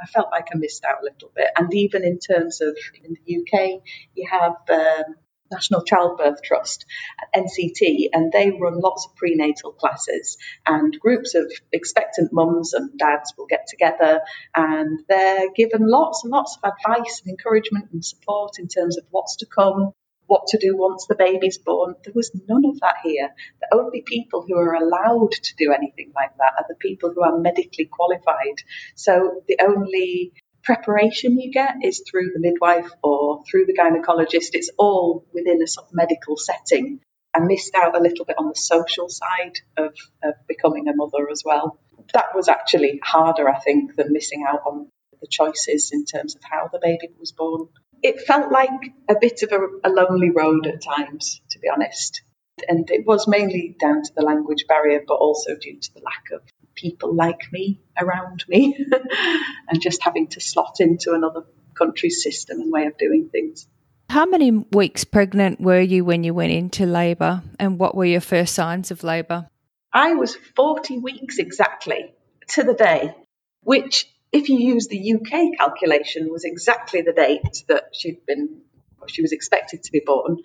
[0.00, 1.48] I felt like I missed out a little bit.
[1.58, 3.82] And even in terms of in the UK,
[4.14, 5.14] you have um,
[5.50, 6.86] National Childbirth Trust,
[7.34, 10.38] NCT, and they run lots of prenatal classes.
[10.66, 14.20] And groups of expectant mums and dads will get together
[14.54, 19.04] and they're given lots and lots of advice and encouragement and support in terms of
[19.10, 19.92] what's to come,
[20.26, 21.94] what to do once the baby's born.
[22.04, 23.30] There was none of that here.
[23.60, 27.22] The only people who are allowed to do anything like that are the people who
[27.22, 28.62] are medically qualified.
[28.94, 34.50] So the only preparation you get is through the midwife or through the gynecologist.
[34.52, 37.00] It's all within a sort of medical setting.
[37.34, 41.28] I missed out a little bit on the social side of, of becoming a mother
[41.30, 41.78] as well.
[42.12, 44.88] That was actually harder, I think, than missing out on
[45.20, 47.68] the choices in terms of how the baby was born.
[48.02, 48.70] It felt like
[49.08, 52.22] a bit of a, a lonely road at times, to be honest.
[52.68, 56.24] And it was mainly down to the language barrier, but also due to the lack
[56.32, 56.42] of
[56.80, 58.76] people like me around me
[59.68, 61.44] and just having to slot into another
[61.76, 63.66] country's system and way of doing things.
[64.08, 68.20] How many weeks pregnant were you when you went into labour and what were your
[68.20, 69.48] first signs of labour?
[69.92, 72.12] I was 40 weeks exactly
[72.48, 73.14] to the day,
[73.62, 78.62] which, if you use the UK calculation, was exactly the date that she'd been,
[79.06, 80.38] she was expected to be born.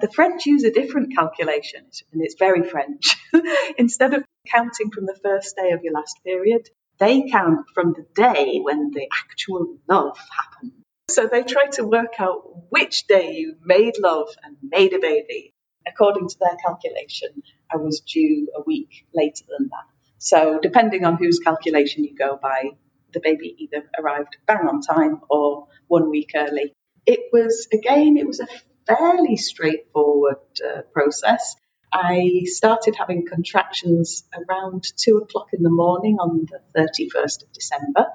[0.00, 3.16] The French use a different calculation, and it's very French.
[3.78, 8.06] Instead of counting from the first day of your last period, they count from the
[8.14, 10.72] day when the actual love happened.
[11.10, 15.52] So they try to work out which day you made love and made a baby.
[15.86, 19.86] According to their calculation, I was due a week later than that.
[20.18, 22.70] So, depending on whose calculation you go by,
[23.12, 26.72] the baby either arrived bang on time or one week early.
[27.06, 28.48] It was, again, it was a
[28.86, 31.56] fairly straightforward uh, process.
[31.92, 38.06] I started having contractions around two o'clock in the morning on the 31st of December.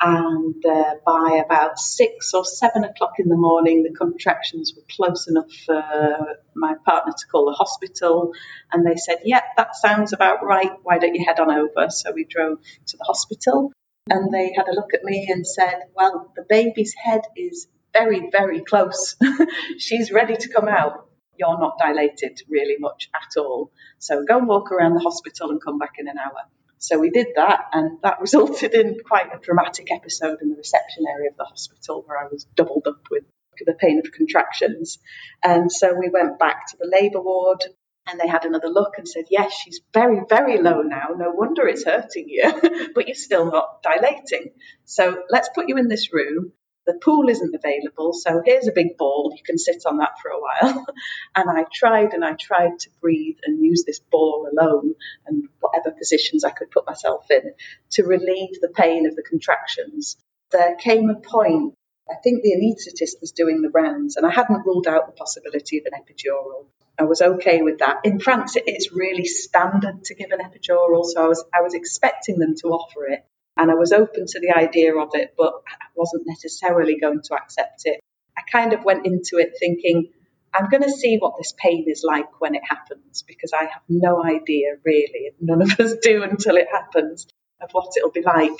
[0.00, 5.28] And uh, by about six or seven o'clock in the morning, the contractions were close
[5.28, 8.32] enough for my partner to call the hospital.
[8.72, 10.72] And they said, Yep, that sounds about right.
[10.82, 11.90] Why don't you head on over?
[11.90, 13.72] So we drove to the hospital
[14.10, 18.28] and they had a look at me and said, Well, the baby's head is very,
[18.30, 19.16] very close.
[19.78, 21.08] She's ready to come out.
[21.38, 23.70] You're not dilated really much at all.
[23.98, 26.42] So go and walk around the hospital and come back in an hour.
[26.78, 31.04] So we did that, and that resulted in quite a dramatic episode in the reception
[31.08, 33.24] area of the hospital where I was doubled up with
[33.64, 34.98] the pain of contractions.
[35.42, 37.64] And so we went back to the labour ward,
[38.06, 41.08] and they had another look and said, Yes, she's very, very low now.
[41.16, 42.52] No wonder it's hurting you,
[42.94, 44.50] but you're still not dilating.
[44.84, 46.52] So let's put you in this room
[46.86, 49.32] the pool isn't available, so here's a big ball.
[49.34, 50.86] You can sit on that for a while.
[51.34, 54.94] and I tried and I tried to breathe and use this ball alone
[55.26, 57.54] and whatever positions I could put myself in
[57.92, 60.16] to relieve the pain of the contractions.
[60.50, 61.74] There came a point,
[62.10, 65.78] I think the anaesthetist was doing the rounds, and I hadn't ruled out the possibility
[65.78, 66.66] of an epidural.
[66.98, 68.00] I was okay with that.
[68.04, 72.38] In France, it's really standard to give an epidural, so I was I was expecting
[72.38, 73.24] them to offer it
[73.56, 77.34] and I was open to the idea of it, but I wasn't necessarily going to
[77.34, 78.00] accept it.
[78.36, 80.10] I kind of went into it thinking,
[80.52, 83.82] I'm going to see what this pain is like when it happens because I have
[83.88, 85.32] no idea really.
[85.40, 87.26] None of us do until it happens
[87.60, 88.52] of what it'll be like.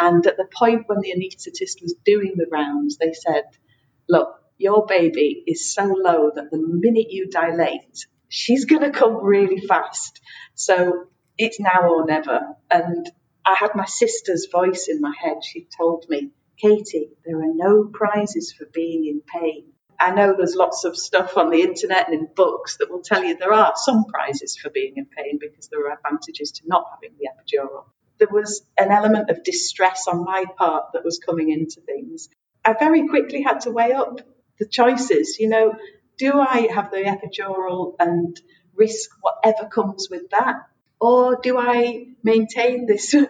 [0.00, 3.44] And at the point when the anaesthetist was doing the rounds, they said,
[4.08, 9.24] Look, your baby is so low that the minute you dilate, she's going to come
[9.24, 10.20] really fast.
[10.54, 12.40] So it's now or never.
[12.70, 13.10] And
[13.48, 15.42] I had my sister's voice in my head.
[15.42, 19.72] She told me, Katie, there are no prizes for being in pain.
[19.98, 23.24] I know there's lots of stuff on the internet and in books that will tell
[23.24, 26.84] you there are some prizes for being in pain because there are advantages to not
[26.92, 27.86] having the epidural.
[28.18, 32.28] There was an element of distress on my part that was coming into things.
[32.66, 34.20] I very quickly had to weigh up
[34.58, 35.38] the choices.
[35.40, 35.74] You know,
[36.18, 38.38] do I have the epidural and
[38.74, 40.56] risk whatever comes with that?
[41.00, 43.10] Or do I maintain this?
[43.12, 43.26] do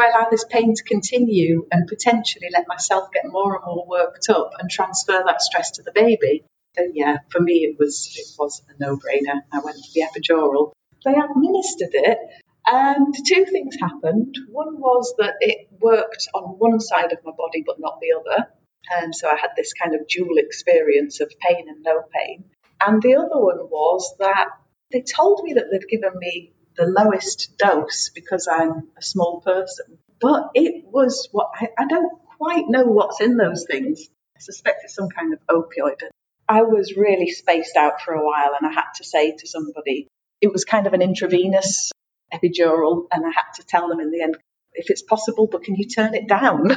[0.00, 4.28] I allow this pain to continue and potentially let myself get more and more worked
[4.28, 6.44] up and transfer that stress to the baby?
[6.76, 9.42] Then yeah, for me it was it was a no-brainer.
[9.52, 10.72] I went for the epidural.
[11.04, 12.18] They administered it,
[12.66, 14.36] and two things happened.
[14.48, 18.48] One was that it worked on one side of my body but not the other,
[18.90, 22.44] and so I had this kind of dual experience of pain and no pain.
[22.84, 24.48] And the other one was that
[24.90, 29.98] they told me that they'd given me the lowest dose because I'm a small person.
[30.20, 34.08] But it was what I, I don't quite know what's in those things.
[34.36, 36.00] I suspect it's some kind of opioid.
[36.48, 40.08] I was really spaced out for a while and I had to say to somebody,
[40.40, 41.92] it was kind of an intravenous
[42.32, 44.36] epidural, and I had to tell them in the end,
[44.74, 46.70] if it's possible, but can you turn it down?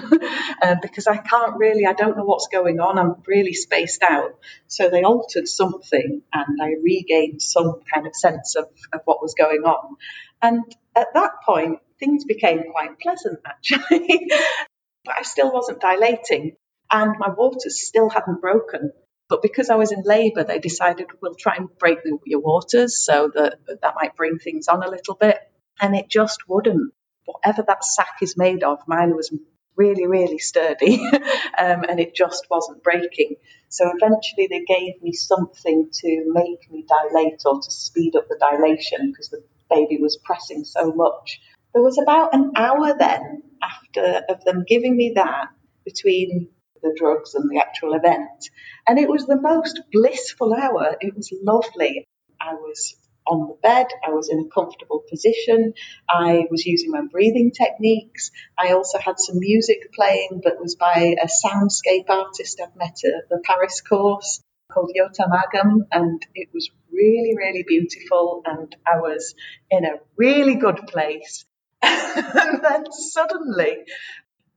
[0.61, 2.97] uh, because I can't really, I don't know what's going on.
[2.99, 4.37] I'm really spaced out.
[4.67, 9.33] So they altered something and I regained some kind of sense of, of what was
[9.33, 9.95] going on.
[10.41, 10.63] And
[10.95, 14.27] at that point, things became quite pleasant actually.
[15.05, 16.57] but I still wasn't dilating
[16.91, 18.91] and my waters still hadn't broken.
[19.27, 23.03] But because I was in labour, they decided we'll try and break the, your waters
[23.03, 25.39] so that that might bring things on a little bit.
[25.81, 26.93] And it just wouldn't
[27.25, 29.31] whatever that sack is made of, mine was
[29.75, 33.35] really, really sturdy um, and it just wasn't breaking.
[33.69, 38.39] So eventually they gave me something to make me dilate or to speed up the
[38.39, 41.41] dilation because the baby was pressing so much.
[41.73, 45.47] There was about an hour then after of them giving me that
[45.83, 46.49] between
[46.81, 48.49] the drugs and the actual event.
[48.87, 50.95] And it was the most blissful hour.
[51.01, 52.07] It was lovely.
[52.39, 52.95] I was
[53.27, 53.87] on the bed.
[54.05, 55.73] I was in a comfortable position.
[56.09, 58.31] I was using my breathing techniques.
[58.57, 63.29] I also had some music playing that was by a soundscape artist I've met at
[63.29, 68.41] the Paris course called Yotam Agam, and it was really, really beautiful.
[68.45, 69.35] And I was
[69.69, 71.45] in a really good place.
[71.81, 73.77] and then suddenly,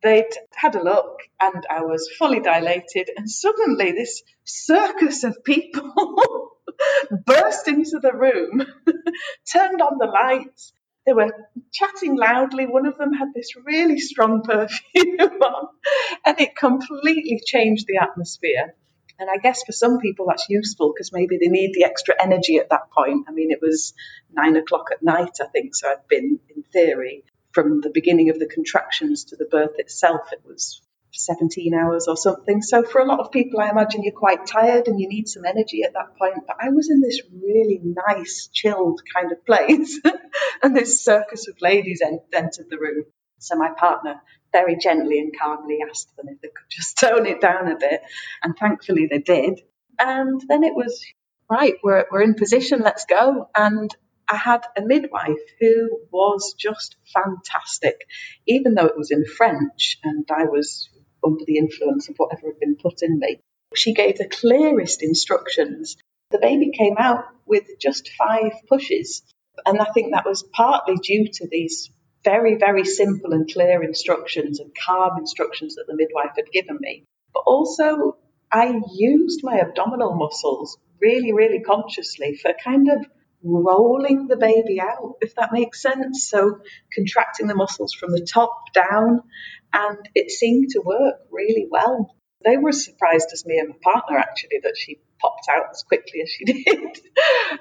[0.03, 6.53] they'd had a look and I was fully dilated, and suddenly this circus of people
[7.27, 8.65] burst into the room,
[9.53, 10.73] turned on the lights.
[11.07, 11.33] They were
[11.73, 12.67] chatting loudly.
[12.67, 15.69] One of them had this really strong perfume on,
[16.27, 18.75] and it completely changed the atmosphere.
[19.19, 22.59] And I guess for some people that's useful because maybe they need the extra energy
[22.59, 23.27] at that point.
[23.29, 23.95] I mean, it was
[24.31, 28.39] nine o'clock at night, I think, so I'd been, in theory, from the beginning of
[28.39, 30.81] the contractions to the birth itself, it was
[31.19, 32.63] 17 hours or something.
[32.63, 35.45] So for a lot of people, I imagine you're quite tired and you need some
[35.45, 36.45] energy at that point.
[36.47, 40.01] But I was in this really nice, chilled kind of place,
[40.63, 43.05] and this circus of ladies entered the room.
[43.39, 44.21] So my partner
[44.53, 48.01] very gently and calmly asked them if they could just tone it down a bit,
[48.43, 49.61] and thankfully they did.
[49.99, 51.05] And then it was
[51.51, 53.49] right, we're we're in position, let's go.
[53.55, 53.95] And
[54.31, 58.03] I had a midwife who was just fantastic,
[58.47, 60.91] even though it was in French and I was
[61.25, 63.41] under the influence of whatever had been put in me.
[63.75, 65.97] She gave the clearest instructions.
[66.31, 69.23] The baby came out with just five pushes.
[69.67, 71.91] And I think that was partly due to these
[72.25, 77.05] very, very simple and clear instructions and calm instructions that the midwife had given me.
[77.33, 78.17] But also,
[78.53, 83.07] I used my abdominal muscles really, really consciously for kind of
[83.43, 86.29] rolling the baby out, if that makes sense.
[86.29, 86.61] So
[86.95, 89.23] contracting the muscles from the top down,
[89.73, 92.15] and it seemed to work really well.
[92.45, 95.83] They were as surprised as me and my partner actually that she popped out as
[95.83, 96.99] quickly as she did.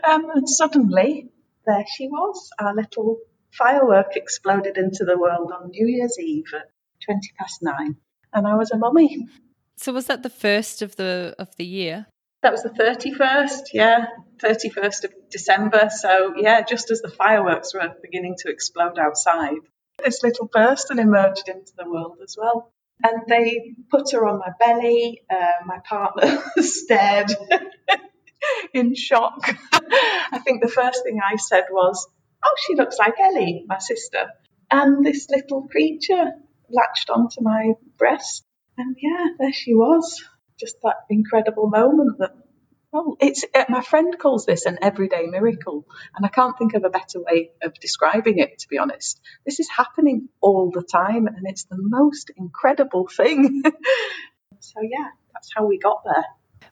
[0.07, 1.30] um, and suddenly,
[1.65, 3.17] there she was, our little
[3.51, 6.71] firework exploded into the world on New Year's Eve at
[7.05, 7.97] 20 past nine.
[8.34, 9.28] And I was a mummy.
[9.75, 12.07] So was that the first of the of the year?
[12.43, 14.05] That was the 31st, yeah,
[14.43, 15.89] 31st of December.
[15.89, 19.57] So, yeah, just as the fireworks were beginning to explode outside,
[20.03, 22.71] this little person emerged into the world as well.
[23.03, 25.21] And they put her on my belly.
[25.29, 27.31] Uh, my partner stared
[28.73, 29.39] in shock.
[29.73, 32.07] I think the first thing I said was,
[32.45, 34.27] Oh, she looks like Ellie, my sister.
[34.69, 36.33] And this little creature
[36.69, 38.43] latched onto my breast.
[38.77, 40.23] And yeah, there she was
[40.59, 42.35] just that incredible moment that
[42.91, 45.85] well, it's uh, my friend calls this an everyday miracle,
[46.15, 48.59] and I can't think of a better way of describing it.
[48.59, 53.61] To be honest, this is happening all the time, and it's the most incredible thing.
[54.59, 56.25] so yeah, that's how we got there.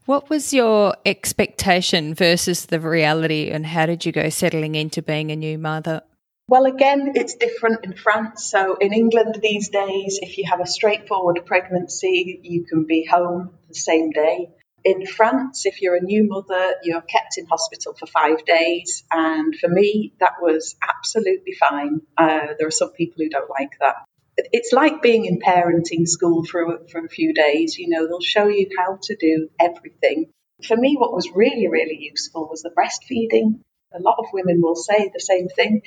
[0.05, 5.31] What was your expectation versus the reality, and how did you go settling into being
[5.31, 6.01] a new mother?
[6.47, 8.45] Well, again, it's different in France.
[8.45, 13.49] So in England these days, if you have a straightforward pregnancy, you can be home
[13.67, 14.49] the same day.
[14.83, 19.03] In France, if you're a new mother, you're kept in hospital for five days.
[19.11, 22.01] And for me, that was absolutely fine.
[22.15, 23.95] Uh, there are some people who don't like that.
[24.37, 27.79] It's like being in parenting school for, for a few days.
[27.79, 30.29] You know, they'll show you how to do everything.
[30.63, 33.61] For me, what was really, really useful was the breastfeeding.
[33.95, 35.81] A lot of women will say the same thing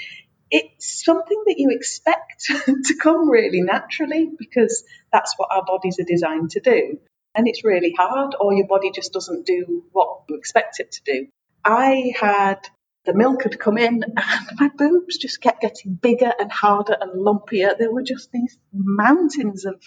[0.50, 6.04] it's something that you expect to come really naturally because that's what our bodies are
[6.04, 6.98] designed to do.
[7.34, 11.02] And it's really hard, or your body just doesn't do what you expect it to
[11.04, 11.26] do.
[11.64, 12.58] I had
[13.04, 17.24] the milk had come in, and my boobs just kept getting bigger and harder and
[17.24, 17.76] lumpier.
[17.78, 19.82] There were just these mountains of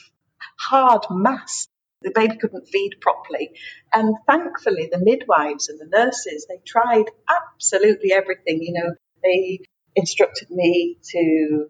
[0.57, 1.68] hard mass.
[2.03, 3.51] The baby couldn't feed properly.
[3.93, 8.62] And thankfully, the midwives and the nurses, they tried absolutely everything.
[8.62, 9.62] You know, they
[9.96, 11.68] instructed me to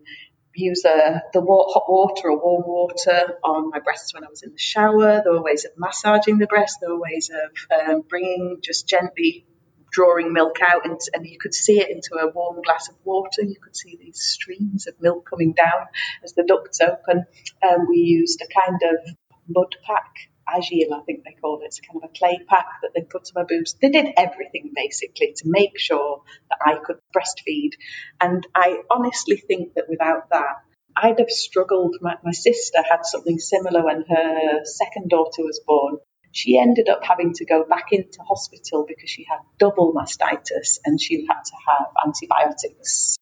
[0.53, 4.51] use a, the hot water or warm water on my breasts when I was in
[4.51, 5.21] the shower.
[5.23, 6.77] There were ways of massaging the breast.
[6.81, 9.45] There were ways of um, bringing, just gently
[9.91, 13.41] drawing milk out, and, and, you could see it into a warm glass of water.
[13.41, 15.87] You could see these streams of milk coming down
[16.23, 17.25] as the ducts open.
[17.61, 19.15] Um, we used a kind of
[19.49, 21.65] mud pack argile, I think they call it.
[21.65, 23.75] It's kind of a clay pack that they put to my boobs.
[23.81, 27.73] They did everything basically to make sure that I could breastfeed.
[28.19, 30.63] And I honestly think that without that,
[30.95, 31.97] I'd have struggled.
[32.01, 35.97] My, my sister had something similar when her second daughter was born.
[36.33, 40.99] She ended up having to go back into hospital because she had double mastitis and
[40.99, 43.17] she had to have antibiotics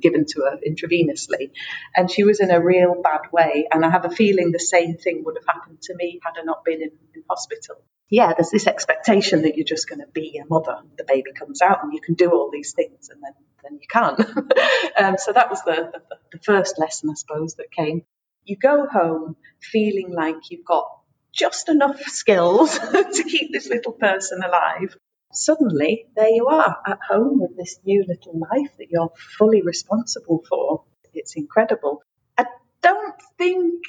[0.00, 1.50] given to her intravenously.
[1.96, 3.66] And she was in a real bad way.
[3.70, 6.44] And I have a feeling the same thing would have happened to me had I
[6.44, 7.76] not been in, in hospital.
[8.10, 10.80] Yeah, there's this expectation that you're just going to be a mother.
[10.98, 13.88] The baby comes out and you can do all these things, and then, then you
[13.90, 14.20] can't.
[15.00, 18.02] um, so that was the, the, the first lesson, I suppose, that came.
[18.44, 20.90] You go home feeling like you've got
[21.32, 24.94] just enough skills to keep this little person alive
[25.32, 30.44] suddenly there you are at home with this new little life that you're fully responsible
[30.48, 30.84] for.
[31.14, 32.02] It's incredible.
[32.38, 32.46] I
[32.82, 33.84] don't think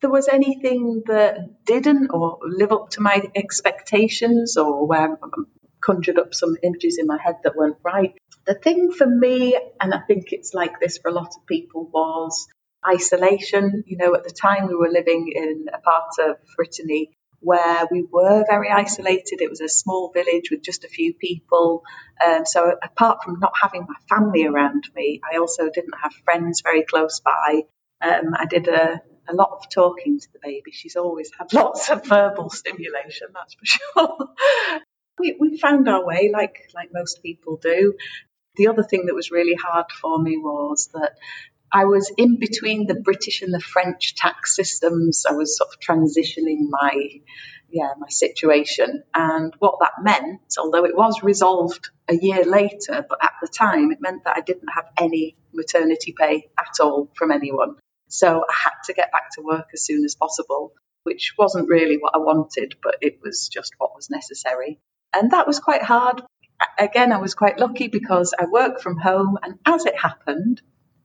[0.00, 5.28] there was anything that didn't or live up to my expectations or where I
[5.84, 8.14] conjured up some images in my head that weren't right.
[8.46, 11.88] The thing for me, and I think it's like this for a lot of people,
[11.92, 12.48] was
[12.86, 13.84] isolation.
[13.86, 17.10] You know, at the time we were living in a part of Brittany
[17.42, 19.40] where we were very isolated.
[19.40, 21.82] It was a small village with just a few people.
[22.24, 26.62] Um, so, apart from not having my family around me, I also didn't have friends
[26.62, 27.62] very close by.
[28.00, 30.72] Um, I did a, a lot of talking to the baby.
[30.72, 34.28] She's always had lots of verbal stimulation, that's for sure.
[35.18, 37.94] we, we found our way like, like most people do.
[38.56, 41.12] The other thing that was really hard for me was that
[41.72, 45.24] I was in between the British and the French tax systems.
[45.28, 47.20] I was sort of transitioning my
[47.72, 49.02] yeah, my situation.
[49.14, 53.90] And what that meant, although it was resolved a year later, but at the time
[53.90, 57.76] it meant that I didn't have any maternity pay at all from anyone.
[58.08, 61.96] So I had to get back to work as soon as possible, which wasn't really
[61.96, 64.78] what I wanted, but it was just what was necessary.
[65.14, 66.22] And that was quite hard.
[66.78, 70.60] again, I was quite lucky because I work from home, and as it happened,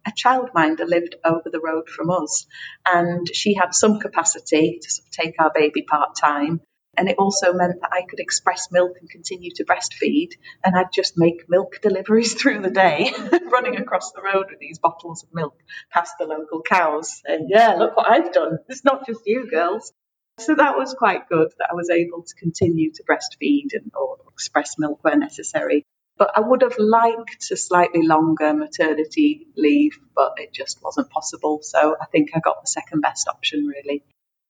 [0.08, 2.48] a childminder lived over the road from us,
[2.86, 6.62] and she had some capacity to sort of take our baby part time.
[6.98, 10.32] And it also meant that I could express milk and continue to breastfeed.
[10.64, 13.14] And I'd just make milk deliveries through the day,
[13.52, 15.56] running across the road with these bottles of milk
[15.92, 17.22] past the local cows.
[17.26, 18.58] And yeah, look what I've done.
[18.70, 19.94] It's not just you girls.
[20.40, 24.18] So that was quite good that I was able to continue to breastfeed and or
[24.32, 25.86] express milk where necessary.
[26.18, 31.60] But I would have liked a slightly longer maternity leave, but it just wasn't possible.
[31.62, 34.04] So I think I got the second best option, really.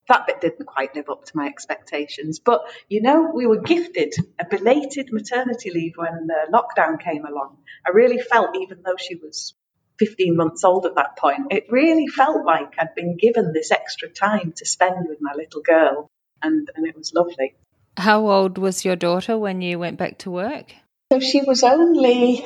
[0.08, 2.40] That bit didn't quite live up to my expectations.
[2.40, 7.58] But, you know, we were gifted a belated maternity leave when uh, lockdown came along.
[7.86, 9.54] I really felt, even though she was
[10.00, 14.08] 15 months old at that point, it really felt like I'd been given this extra
[14.10, 16.08] time to spend with my little girl,
[16.42, 17.56] and, and it was lovely.
[17.98, 20.74] How old was your daughter when you went back to work?
[21.12, 22.46] So she was only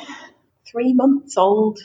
[0.67, 1.79] three months old.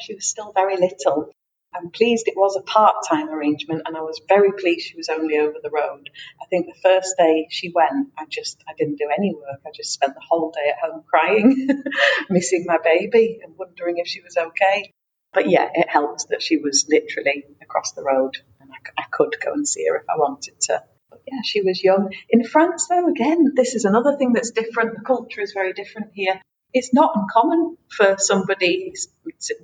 [0.00, 1.32] She was still very little.
[1.74, 5.08] I'm pleased it was a part time arrangement, and I was very pleased she was
[5.08, 6.10] only over the road.
[6.42, 9.60] I think the first day she went, I just I didn't do any work.
[9.66, 11.68] I just spent the whole day at home crying,
[12.30, 14.92] missing my baby, and wondering if she was okay
[15.32, 19.36] but yeah, it helped that she was literally across the road and I, I could
[19.44, 20.82] go and see her if I wanted to.
[21.30, 22.12] Yeah, she was young.
[22.28, 24.96] In France, though, again, this is another thing that's different.
[24.96, 26.40] The culture is very different here.
[26.72, 29.08] It's not uncommon for somebody's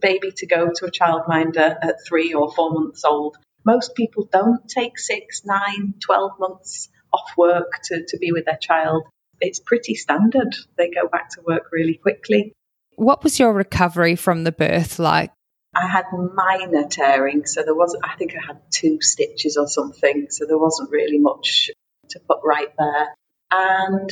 [0.00, 3.36] baby to go to a childminder at three or four months old.
[3.64, 8.58] Most people don't take six, nine, twelve months off work to, to be with their
[8.60, 9.04] child.
[9.40, 10.54] It's pretty standard.
[10.76, 12.52] They go back to work really quickly.
[12.94, 15.32] What was your recovery from the birth like?
[15.76, 20.28] I had minor tearing, so there wasn't, I think I had two stitches or something,
[20.30, 21.70] so there wasn't really much
[22.10, 23.14] to put right there.
[23.50, 24.10] And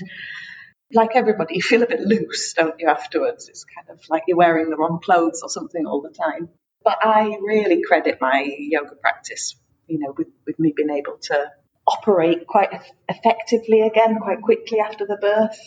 [0.92, 3.48] like everybody, you feel a bit loose, don't you, afterwards?
[3.48, 6.50] It's kind of like you're wearing the wrong clothes or something all the time.
[6.84, 9.56] But I really credit my yoga practice,
[9.86, 11.50] you know, with, with me being able to
[11.86, 15.58] operate quite effectively again, quite quickly after the birth.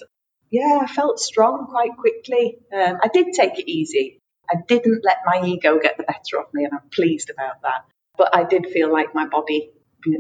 [0.52, 2.60] Yeah, I felt strong quite quickly.
[2.72, 4.22] Um, I did take it easy.
[4.50, 7.86] I didn't let my ego get the better of me, and I'm pleased about that.
[8.18, 9.72] But I did feel like my body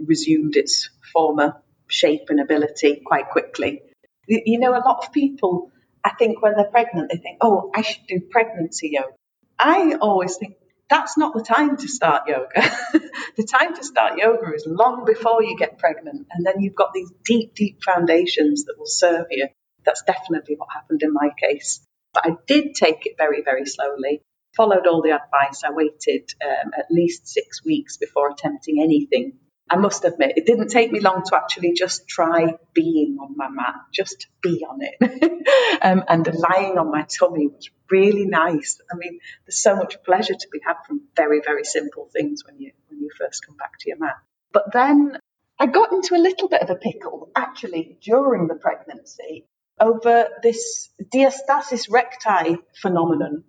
[0.06, 3.82] resumed its former shape and ability quite quickly.
[4.28, 5.72] You know, a lot of people,
[6.04, 9.14] I think, when they're pregnant, they think, oh, I should do pregnancy yoga.
[9.58, 10.56] I always think
[10.90, 12.50] that's not the time to start yoga.
[13.38, 16.94] the time to start yoga is long before you get pregnant, and then you've got
[16.94, 19.48] these deep, deep foundations that will serve you.
[19.86, 21.87] That's definitely what happened in my case.
[22.18, 24.24] But I did take it very, very slowly,
[24.56, 25.64] followed all the advice.
[25.64, 29.34] I waited um, at least six weeks before attempting anything.
[29.70, 33.50] I must admit, it didn't take me long to actually just try being on my
[33.50, 34.96] mat, just be on it.
[35.84, 38.82] um, and lying on my tummy was really nice.
[38.92, 42.60] I mean, there's so much pleasure to be had from very, very simple things when
[42.60, 44.16] you when you first come back to your mat.
[44.52, 45.20] But then
[45.60, 49.46] I got into a little bit of a pickle actually during the pregnancy
[49.80, 53.44] over this diastasis recti phenomenon,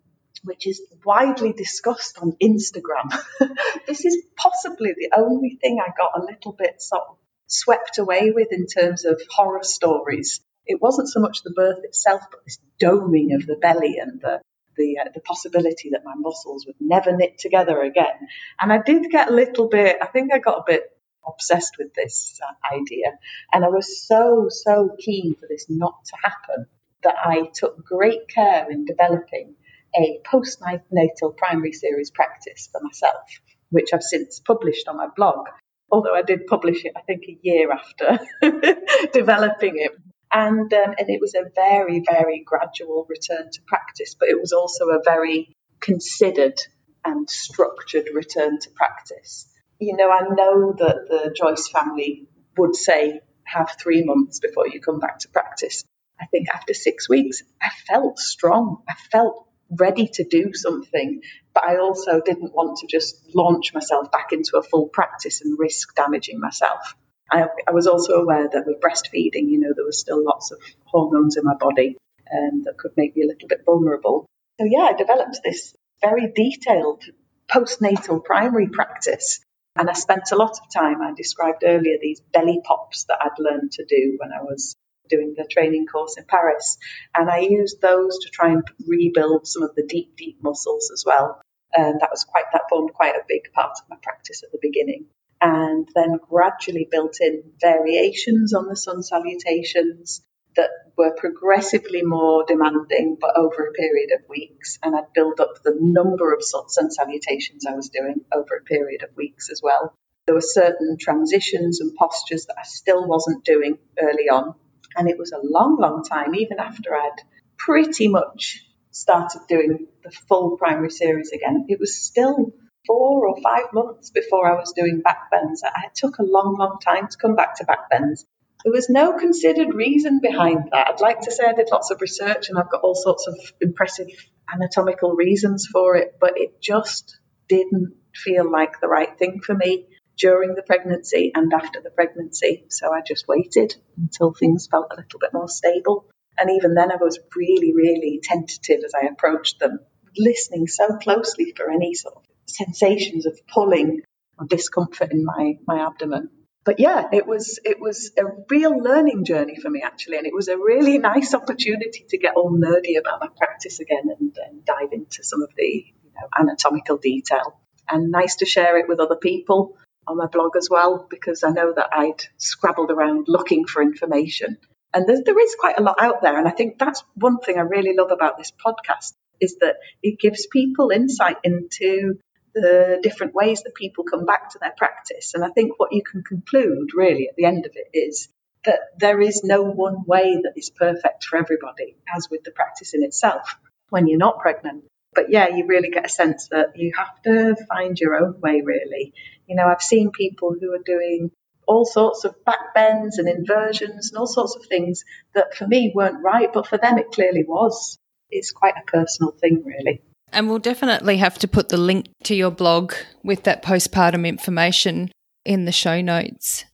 [0.44, 3.18] which is widely discussed on Instagram.
[3.86, 7.16] this is possibly the only thing I got a little bit sort of
[7.46, 10.40] swept away with in terms of horror stories.
[10.66, 14.40] It wasn't so much the birth itself, but this doming of the belly and the
[14.76, 18.28] the, uh, the possibility that my muscles would never knit together again.
[18.60, 20.84] And I did get a little bit, I think I got a bit
[21.28, 23.18] obsessed with this uh, idea.
[23.52, 26.66] And I was so, so keen for this not to happen
[27.02, 29.54] that I took great care in developing
[29.96, 33.22] a postnatal primary series practice for myself,
[33.70, 35.46] which I've since published on my blog.
[35.90, 38.18] Although I did publish it, I think, a year after
[39.12, 39.92] developing it.
[40.30, 44.52] And, um, and it was a very, very gradual return to practice, but it was
[44.52, 46.60] also a very considered
[47.04, 49.47] and structured return to practice
[49.78, 52.26] you know, I know that the Jois family
[52.56, 55.84] would say have three months before you come back to practice.
[56.20, 58.82] I think after six weeks, I felt strong.
[58.88, 61.20] I felt ready to do something,
[61.54, 65.58] but I also didn't want to just launch myself back into a full practice and
[65.58, 66.94] risk damaging myself.
[67.30, 70.58] I, I was also aware that with breastfeeding, you know, there was still lots of
[70.84, 71.96] hormones in my body
[72.32, 74.26] um, that could make me a little bit vulnerable.
[74.58, 77.04] So, yeah, I developed this very detailed
[77.50, 79.40] postnatal primary practice
[79.78, 83.38] and I spent a lot of time, I described earlier these belly pops that I'd
[83.38, 84.76] learned to do when I was
[85.08, 86.78] doing the training course in Paris.
[87.16, 91.04] And I used those to try and rebuild some of the deep, deep muscles as
[91.06, 91.40] well.
[91.74, 94.58] And that was quite, that formed quite a big part of my practice at the
[94.60, 95.06] beginning.
[95.40, 100.22] And then gradually built in variations on the sun salutations,
[100.58, 104.78] that were progressively more demanding, but over a period of weeks.
[104.82, 109.04] And I'd build up the number of sun salutations I was doing over a period
[109.04, 109.94] of weeks as well.
[110.26, 114.54] There were certain transitions and postures that I still wasn't doing early on.
[114.96, 117.22] And it was a long, long time, even after I'd
[117.56, 121.66] pretty much started doing the full primary series again.
[121.68, 122.52] It was still
[122.86, 125.62] four or five months before I was doing back bends.
[125.62, 128.26] It took a long, long time to come back to back bends.
[128.64, 130.88] There was no considered reason behind that.
[130.88, 133.36] I'd like to say I did lots of research and I've got all sorts of
[133.60, 134.08] impressive
[134.52, 139.86] anatomical reasons for it, but it just didn't feel like the right thing for me
[140.16, 142.64] during the pregnancy and after the pregnancy.
[142.68, 146.06] So I just waited until things felt a little bit more stable.
[146.36, 149.80] And even then, I was really, really tentative as I approached them,
[150.16, 154.02] listening so closely for any sort of sensations of pulling
[154.38, 156.30] or discomfort in my, my abdomen.
[156.68, 160.34] But yeah, it was it was a real learning journey for me actually, and it
[160.34, 164.66] was a really nice opportunity to get all nerdy about my practice again and, and
[164.66, 167.58] dive into some of the you know, anatomical detail.
[167.88, 171.52] And nice to share it with other people on my blog as well, because I
[171.52, 174.58] know that I'd scrabbled around looking for information.
[174.92, 176.38] And there, there is quite a lot out there.
[176.38, 180.20] And I think that's one thing I really love about this podcast is that it
[180.20, 182.18] gives people insight into
[182.60, 185.34] the different ways that people come back to their practice.
[185.34, 188.28] And I think what you can conclude really at the end of it is
[188.64, 192.94] that there is no one way that is perfect for everybody, as with the practice
[192.94, 193.56] in itself
[193.90, 194.84] when you're not pregnant.
[195.14, 198.60] But yeah, you really get a sense that you have to find your own way,
[198.64, 199.14] really.
[199.46, 201.30] You know, I've seen people who are doing
[201.66, 205.04] all sorts of back bends and inversions and all sorts of things
[205.34, 207.98] that for me weren't right, but for them it clearly was.
[208.30, 210.02] It's quite a personal thing, really.
[210.32, 215.10] And we'll definitely have to put the link to your blog with that postpartum information
[215.44, 216.64] in the show notes.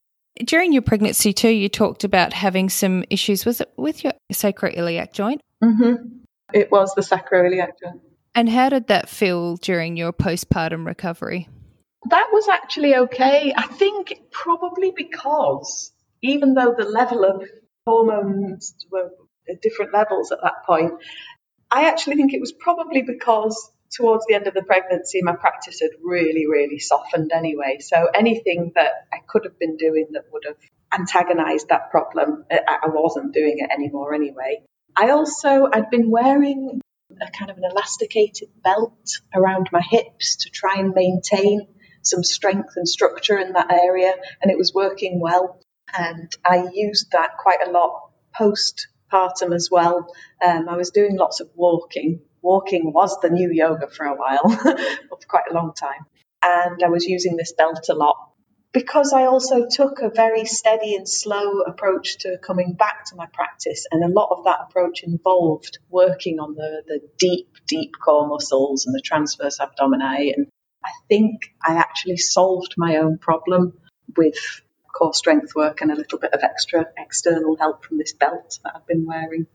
[0.44, 3.46] During your pregnancy, too, you talked about having some issues.
[3.46, 5.40] Was it with your sacroiliac joint?
[5.62, 6.06] Mm-hmm.
[6.52, 8.00] It was the sacroiliac joint.
[8.34, 11.48] And how did that feel during your postpartum recovery?
[12.10, 13.54] That was actually okay.
[13.56, 15.92] I think probably because
[16.22, 17.48] even though the level of
[17.86, 19.10] hormones were
[19.48, 20.92] at different levels at that point,
[21.70, 25.80] I actually think it was probably because towards the end of the pregnancy, my practice
[25.80, 27.78] had really, really softened anyway.
[27.80, 30.56] So anything that I could have been doing that would have
[30.92, 34.62] antagonized that problem, I wasn't doing it anymore anyway.
[34.96, 36.80] I also, I'd been wearing
[37.20, 41.68] a kind of an elasticated belt around my hips to try and maintain
[42.02, 45.60] some strength and structure in that area, and it was working well.
[45.96, 50.08] And I used that quite a lot post postpartum as well.
[50.44, 52.20] Um, I was doing lots of walking.
[52.42, 54.48] Walking was the new yoga for a while,
[55.08, 56.06] for quite a long time.
[56.42, 58.16] And I was using this belt a lot
[58.72, 63.26] because I also took a very steady and slow approach to coming back to my
[63.32, 63.86] practice.
[63.90, 68.84] And a lot of that approach involved working on the, the deep, deep core muscles
[68.84, 70.34] and the transverse abdomini.
[70.36, 70.48] And
[70.84, 73.74] I think I actually solved my own problem
[74.16, 74.60] with
[74.94, 78.72] core strength work and a little bit of extra external help from this belt that
[78.74, 79.46] I've been wearing.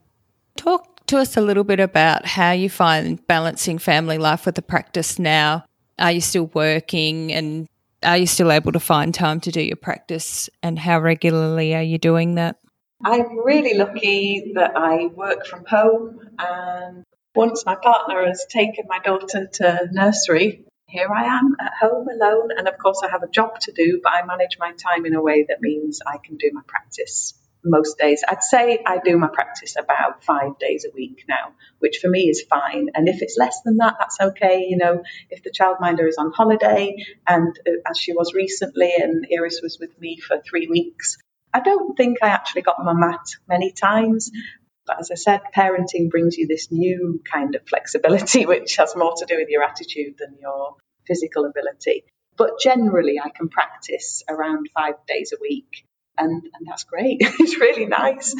[0.56, 4.62] Talk to us a little bit about how you find balancing family life with the
[4.62, 5.66] practice now.
[5.98, 7.68] Are you still working and
[8.04, 11.82] are you still able to find time to do your practice and how regularly are
[11.82, 12.58] you doing that?
[13.04, 17.04] I'm really lucky that I work from home and
[17.36, 22.50] once my partner has taken my daughter to nursery, here I am at home alone.
[22.58, 25.16] And of course, I have a job to do, but I manage my time in
[25.16, 27.34] a way that means I can do my practice
[27.64, 28.24] most days.
[28.28, 32.30] I'd say I do my practice about five days a week now, which for me
[32.30, 32.90] is fine.
[32.94, 34.66] And if it's less than that, that's okay.
[34.68, 36.96] You know, if the childminder is on holiday,
[37.28, 41.18] and uh, as she was recently, and Iris was with me for three weeks,
[41.54, 44.32] I don't think I actually got my mat many times.
[44.90, 49.14] But as I said, parenting brings you this new kind of flexibility, which has more
[49.18, 52.06] to do with your attitude than your physical ability.
[52.36, 55.86] But generally, I can practice around five days a week,
[56.18, 57.18] and, and that's great.
[57.22, 58.34] it's really nice.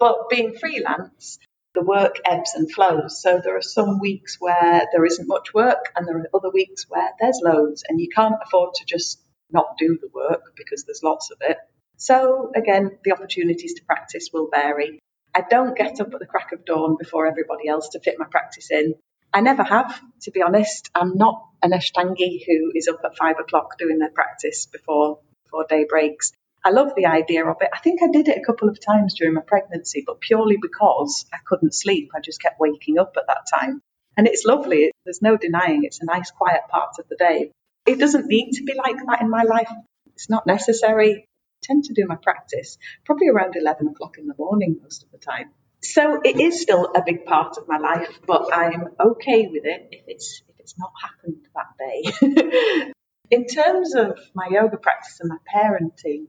[0.00, 1.38] But being freelance,
[1.74, 3.22] the work ebbs and flows.
[3.22, 6.86] So there are some weeks where there isn't much work, and there are other weeks
[6.88, 9.20] where there's loads, and you can't afford to just
[9.52, 11.58] not do the work because there's lots of it.
[11.98, 14.98] So again, the opportunities to practice will vary.
[15.38, 18.26] I don't get up at the crack of dawn before everybody else to fit my
[18.28, 18.94] practice in.
[19.32, 20.90] I never have, to be honest.
[20.96, 25.64] I'm not an Ashtangi who is up at five o'clock doing their practice before before
[25.68, 26.32] day breaks.
[26.64, 27.68] I love the idea of it.
[27.72, 31.24] I think I did it a couple of times during my pregnancy, but purely because
[31.32, 32.10] I couldn't sleep.
[32.16, 33.80] I just kept waking up at that time.
[34.16, 34.90] And it's lovely.
[35.04, 37.52] There's no denying it's a nice, quiet part of the day.
[37.86, 39.70] It doesn't need to be like that in my life.
[40.14, 41.27] It's not necessary.
[41.62, 45.18] Tend to do my practice probably around 11 o'clock in the morning most of the
[45.18, 45.50] time.
[45.82, 49.88] So it is still a big part of my life, but I'm okay with it
[49.92, 52.92] if it's if it's not happened that day.
[53.30, 56.26] in terms of my yoga practice and my parenting,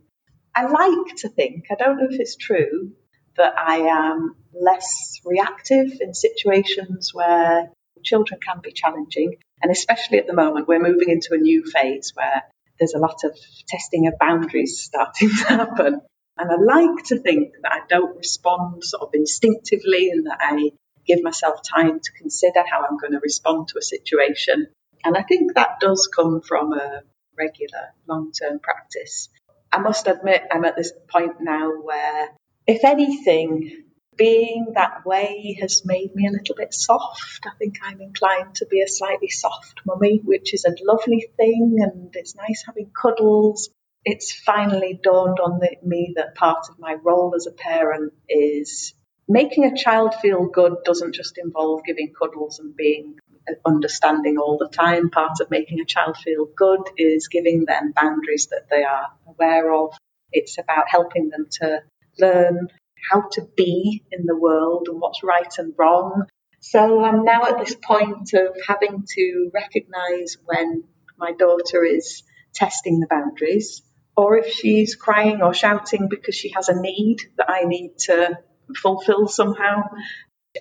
[0.55, 2.91] I like to think, I don't know if it's true,
[3.37, 7.71] that I am less reactive in situations where
[8.03, 9.37] children can be challenging.
[9.61, 12.43] And especially at the moment, we're moving into a new phase where
[12.79, 16.01] there's a lot of testing of boundaries starting to happen.
[16.37, 20.71] And I like to think that I don't respond sort of instinctively and that I
[21.05, 24.67] give myself time to consider how I'm going to respond to a situation.
[25.03, 27.01] And I think that does come from a
[27.37, 29.29] regular long term practice.
[29.71, 32.29] I must admit, I'm at this point now where,
[32.65, 33.83] if anything,
[34.19, 37.47] being that way has made me a little bit soft.
[37.47, 41.77] I think I'm inclined to be a slightly soft mummy, which is a lovely thing,
[41.79, 43.71] and it's nice having cuddles
[44.05, 48.93] it's finally dawned on the, me that part of my role as a parent is
[49.27, 53.19] making a child feel good doesn't just involve giving cuddles and being
[53.65, 55.09] understanding all the time.
[55.09, 59.73] Part of making a child feel good is giving them boundaries that they are aware
[59.73, 59.93] of.
[60.31, 61.81] It's about helping them to
[62.19, 62.69] learn
[63.11, 66.25] how to be in the world and what's right and wrong.
[66.59, 70.83] So I'm now at this point of having to recognize when
[71.17, 72.23] my daughter is
[72.53, 73.81] testing the boundaries
[74.17, 78.37] or if she's crying or shouting because she has a need that I need to
[78.75, 79.83] fulfill somehow,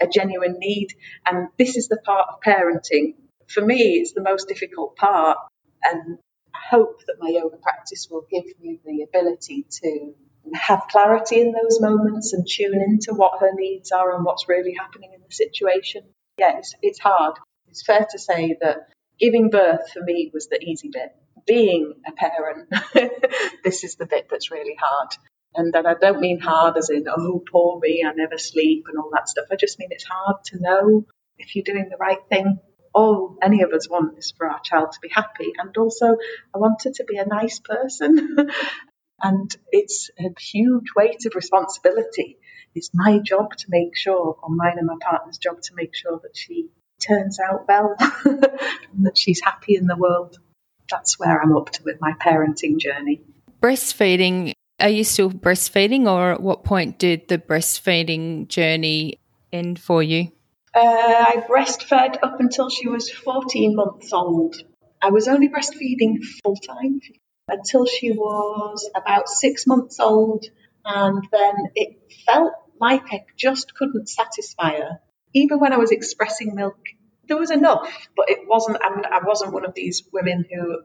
[0.01, 0.95] a genuine need.
[1.27, 3.15] And this is the part of parenting.
[3.49, 5.39] For me, it's the most difficult part.
[5.83, 6.19] And
[6.55, 10.15] I hope that my yoga practice will give me the ability to
[10.55, 14.75] have clarity in those moments and tune into what her needs are and what's really
[14.79, 16.03] happening in the situation.
[16.39, 17.35] Yeah, it's, it's hard.
[17.69, 18.89] It's fair to say that
[19.19, 21.13] giving birth for me was the easy bit
[21.49, 22.69] being a parent,
[23.65, 25.09] this is the bit that's really hard.
[25.55, 28.99] And that I don't mean hard as in, oh, poor me, I never sleep and
[28.99, 29.47] all that stuff.
[29.51, 31.07] I just mean it's hard to know
[31.39, 32.59] if you're doing the right thing.
[32.95, 35.53] All any of us want is for our child to be happy.
[35.59, 36.17] And also,
[36.55, 38.37] I want her to be a nice person.
[39.23, 42.39] and it's a huge weight of responsibility.
[42.75, 46.21] It's my job to make sure, or mine and my partner's job to make sure
[46.23, 46.69] that she
[47.07, 48.43] turns out well, and
[49.07, 50.39] that she's happy in the world
[50.91, 53.23] that's where I'm up to with my parenting journey.
[53.63, 59.19] Breastfeeding, are you still breastfeeding, or at what point did the breastfeeding journey
[59.53, 60.33] end for you?
[60.75, 64.57] Uh, I breastfed up until she was 14 months old.
[65.01, 67.01] I was only breastfeeding full time
[67.49, 70.45] until she was about six months old,
[70.85, 75.01] and then it felt like I just couldn't satisfy her.
[75.35, 76.79] Even when I was expressing milk,
[77.27, 78.79] there was enough, but it wasn't.
[78.83, 80.83] I, wasn't one of these women who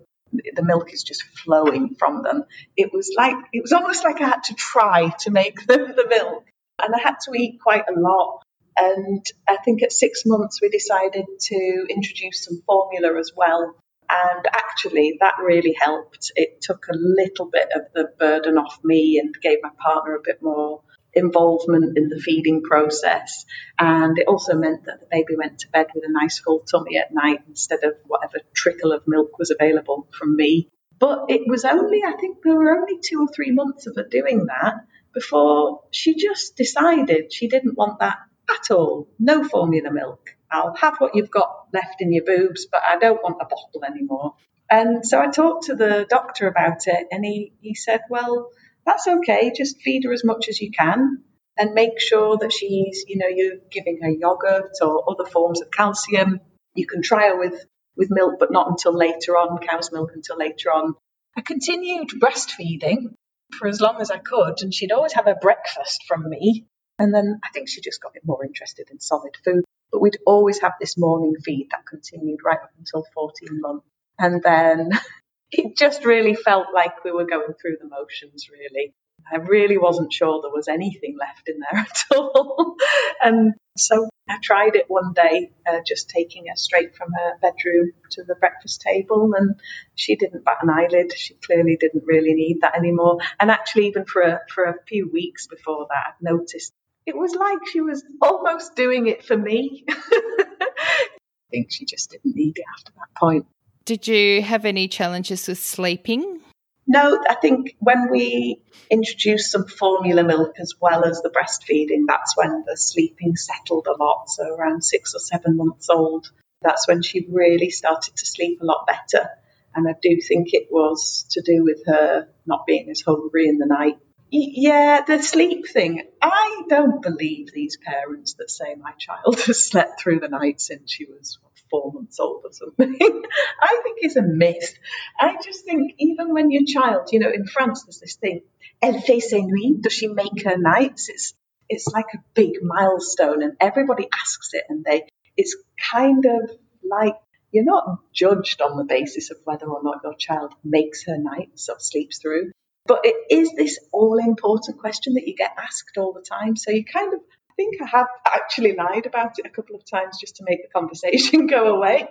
[0.55, 2.43] the milk is just flowing from them.
[2.75, 6.05] It was like it was almost like I had to try to make the, the
[6.09, 6.45] milk,
[6.81, 8.43] and I had to eat quite a lot.
[8.75, 13.75] And I think at six months we decided to introduce some formula as well.
[14.09, 16.31] And actually, that really helped.
[16.35, 20.21] It took a little bit of the burden off me and gave my partner a
[20.23, 20.81] bit more
[21.13, 23.45] involvement in the feeding process.
[23.79, 26.97] And it also meant that the baby went to bed with a nice full tummy
[26.97, 30.69] at night instead of whatever trickle of milk was available from me.
[30.99, 34.07] But it was only, I think there were only two or three months of her
[34.09, 38.17] doing that before she just decided she didn't want that
[38.49, 39.07] at all.
[39.19, 40.35] No formula milk.
[40.53, 43.83] I'll have what you've got left in your boobs, but I don't want a bottle
[43.85, 44.35] anymore.
[44.69, 48.49] And so I talked to the doctor about it, and he, he said, Well,
[48.85, 49.51] that's okay.
[49.55, 51.23] Just feed her as much as you can
[51.57, 55.71] and make sure that she's, you know, you're giving her yogurt or other forms of
[55.71, 56.39] calcium.
[56.75, 60.37] You can try her with, with milk, but not until later on, cow's milk until
[60.37, 60.95] later on.
[61.37, 63.13] I continued breastfeeding
[63.57, 66.65] for as long as I could, and she'd always have her breakfast from me.
[66.99, 69.63] And then I think she just got more interested in solid food.
[69.93, 73.85] But we'd always have this morning feed that continued right up until 14 months.
[74.17, 74.89] And then
[75.51, 78.93] it just really felt like we were going through the motions, really.
[79.31, 82.75] I really wasn't sure there was anything left in there at all.
[83.21, 87.91] and so I tried it one day, uh, just taking her straight from her bedroom
[88.11, 89.59] to the breakfast table, and
[89.95, 91.11] she didn't bat an eyelid.
[91.15, 93.19] She clearly didn't really need that anymore.
[93.39, 96.73] And actually, even for a, for a few weeks before that, I'd noticed
[97.05, 99.85] it was like she was almost doing it for me.
[99.89, 101.07] I
[101.51, 103.45] think she just didn't need it after that point.
[103.85, 106.41] Did you have any challenges with sleeping?
[106.85, 112.35] No, I think when we introduced some formula milk as well as the breastfeeding, that's
[112.35, 114.29] when the sleeping settled a lot.
[114.29, 116.29] So around six or seven months old,
[116.61, 119.29] that's when she really started to sleep a lot better.
[119.75, 123.57] And I do think it was to do with her not being as hungry in
[123.57, 123.97] the night.
[124.35, 126.07] Yeah, the sleep thing.
[126.19, 130.91] I don't believe these parents that say my child has slept through the night since
[130.91, 131.37] she was
[131.69, 132.95] four months old or something.
[133.61, 134.73] I think it's a myth.
[135.19, 138.41] I just think even when your child, you know, in France there's this thing,
[138.81, 141.09] elle fait ses nuits, does she make her nights?
[141.09, 141.35] It's
[141.69, 145.03] it's like a big milestone and everybody asks it and they
[145.37, 145.55] it's
[145.93, 146.49] kind of
[146.83, 147.15] like
[147.51, 151.69] you're not judged on the basis of whether or not your child makes her nights
[151.69, 152.51] or sleeps through.
[152.85, 156.55] But it is this all important question that you get asked all the time.
[156.55, 157.19] So you kind of
[157.49, 160.63] I think I have actually lied about it a couple of times just to make
[160.63, 162.07] the conversation go away.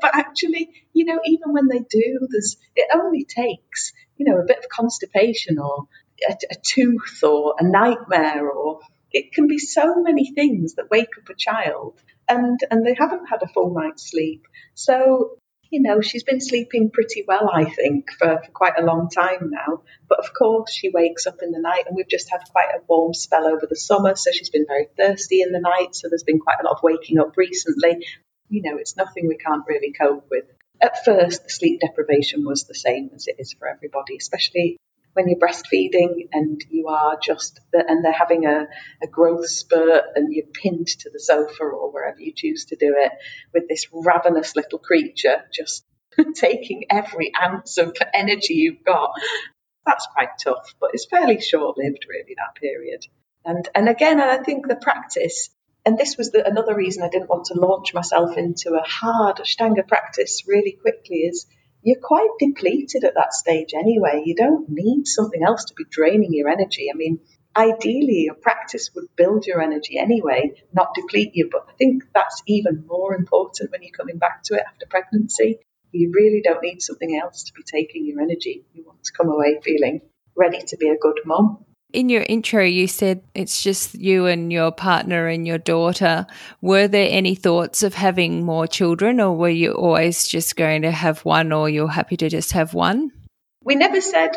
[0.00, 4.46] but actually, you know, even when they do, there's it only takes, you know, a
[4.46, 5.86] bit of constipation or
[6.28, 8.80] a, a tooth or a nightmare or
[9.12, 13.26] it can be so many things that wake up a child and and they haven't
[13.26, 14.46] had a full night's sleep.
[14.74, 15.38] So
[15.70, 19.50] you know, she's been sleeping pretty well, I think, for, for, quite a long time
[19.50, 19.82] now.
[20.08, 22.80] But of course, she wakes up in the night, and we've just had quite a
[22.88, 25.94] warm spell over the summer, so she's been very thirsty in the night.
[25.94, 28.06] So there's been quite a lot of waking up recently.
[28.48, 30.44] You know, it's nothing we can't really cope with.
[30.80, 34.78] At first, the sleep deprivation was the same as it is for everybody, especially
[35.18, 38.68] when you're breastfeeding and you are just and they're having a,
[39.02, 42.94] a growth spurt and you're pinned to the sofa or wherever you choose to do
[42.96, 43.10] it
[43.52, 45.84] with this ravenous little creature just
[46.34, 49.10] taking every ounce of energy you've got
[49.84, 53.04] that's quite tough but it's fairly short lived really that period.
[53.44, 55.50] And and again i think the practice
[55.84, 59.38] and this was the, another reason I didn't want to launch myself into a hard
[59.38, 61.46] Ashtanga practice really quickly is
[61.82, 64.22] you're quite depleted at that stage anyway.
[64.24, 66.88] You don't need something else to be draining your energy.
[66.92, 67.20] I mean,
[67.56, 71.48] ideally, your practice would build your energy anyway, not deplete you.
[71.50, 75.58] But I think that's even more important when you're coming back to it after pregnancy.
[75.92, 78.64] You really don't need something else to be taking your energy.
[78.74, 80.02] You want to come away feeling
[80.36, 81.64] ready to be a good mum.
[81.90, 86.26] In your intro, you said it's just you and your partner and your daughter.
[86.60, 90.90] Were there any thoughts of having more children, or were you always just going to
[90.90, 93.10] have one, or you're happy to just have one?
[93.64, 94.36] We never said,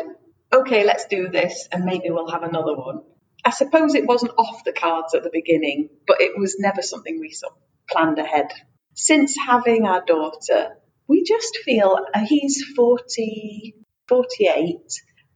[0.50, 3.02] okay, let's do this and maybe we'll have another one.
[3.44, 7.20] I suppose it wasn't off the cards at the beginning, but it was never something
[7.20, 7.58] we sort of
[7.90, 8.48] planned ahead.
[8.94, 10.76] Since having our daughter,
[11.06, 13.74] we just feel uh, he's 40,
[14.08, 14.76] 48,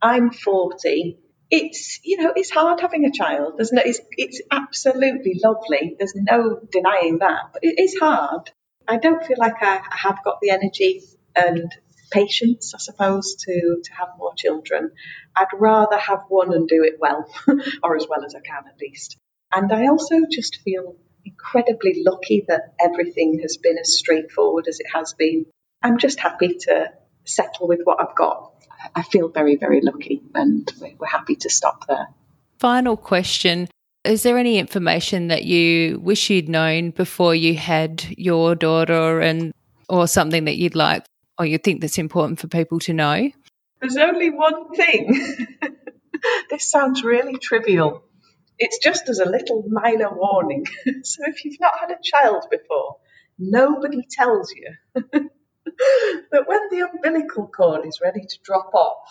[0.01, 1.19] I'm 40
[1.51, 5.95] it's you know it's hard having a child there's no it's, it's absolutely lovely.
[5.99, 8.51] There's no denying that but it is hard.
[8.89, 11.03] I don't feel like i have got the energy
[11.35, 11.71] and
[12.13, 14.91] patience i suppose to to have more children.
[15.35, 17.29] I'd rather have one and do it well
[17.83, 19.17] or as well as i can at least.
[19.53, 24.87] And i also just feel incredibly lucky that everything has been as straightforward as it
[24.95, 25.47] has been.
[25.83, 26.93] I'm just happy to
[27.25, 28.56] settle with what i've got
[28.95, 32.09] I feel very, very lucky and we're happy to stop there.
[32.59, 33.69] Final question.
[34.05, 39.53] Is there any information that you wish you'd known before you had your daughter and
[39.89, 41.05] or something that you'd like
[41.39, 43.31] or you think that's important for people to know?
[43.81, 45.47] There's only one thing.
[46.51, 48.05] this sounds really trivial.
[48.59, 50.67] It's just as a little minor warning.
[51.03, 52.97] so if you've not had a child before,
[53.39, 54.73] nobody tells you
[56.31, 59.09] that when the umbilical cord is ready to drop off,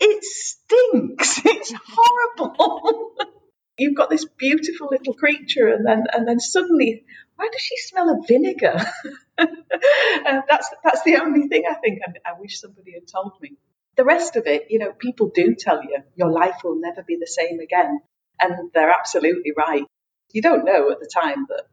[0.00, 1.40] it stinks.
[1.44, 3.12] It's horrible.
[3.78, 7.04] You've got this beautiful little creature, and then and then suddenly,
[7.36, 8.76] why does she smell of vinegar?
[9.38, 9.46] uh,
[10.48, 13.56] that's that's the only thing I think I, I wish somebody had told me.
[13.96, 17.16] The rest of it, you know, people do tell you your life will never be
[17.18, 18.00] the same again,
[18.40, 19.84] and they're absolutely right.
[20.32, 21.64] You don't know at the time that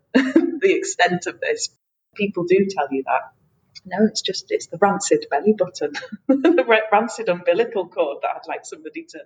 [0.61, 1.69] the extent of this.
[2.15, 3.40] People do tell you that.
[3.85, 5.93] No, it's just it's the rancid belly button,
[6.27, 9.19] the rancid umbilical cord that I'd like somebody to,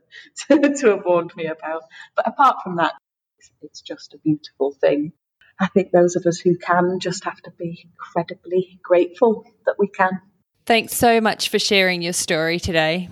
[0.48, 1.84] to, to have warned me about.
[2.16, 2.94] But apart from that,
[3.38, 5.14] it's, it's just a beautiful thing.
[5.60, 9.88] I think those of us who can just have to be incredibly grateful that we
[9.88, 10.22] can.
[10.66, 13.10] Thanks so much for sharing your story today.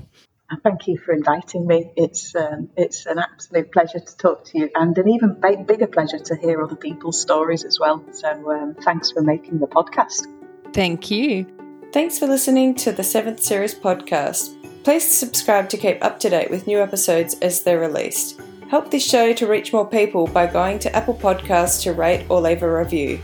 [0.64, 1.92] Thank you for inviting me.
[1.96, 6.20] It's um, it's an absolute pleasure to talk to you, and an even bigger pleasure
[6.20, 8.04] to hear other people's stories as well.
[8.12, 10.28] So um, thanks for making the podcast.
[10.74, 11.46] Thank you.
[11.92, 14.58] Thanks for listening to the Seventh Series podcast.
[14.84, 18.42] Please subscribe to keep up to date with new episodes as they're released.
[18.70, 22.42] Help this show to reach more people by going to Apple Podcasts to rate or
[22.42, 23.20] leave a review.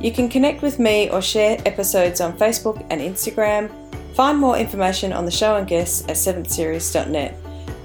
[0.00, 3.70] You can connect with me or share episodes on Facebook and Instagram.
[4.16, 7.36] Find more information on the show and guests at 7thseries.net.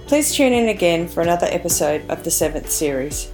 [0.08, 3.32] Please tune in again for another episode of the 7th Series.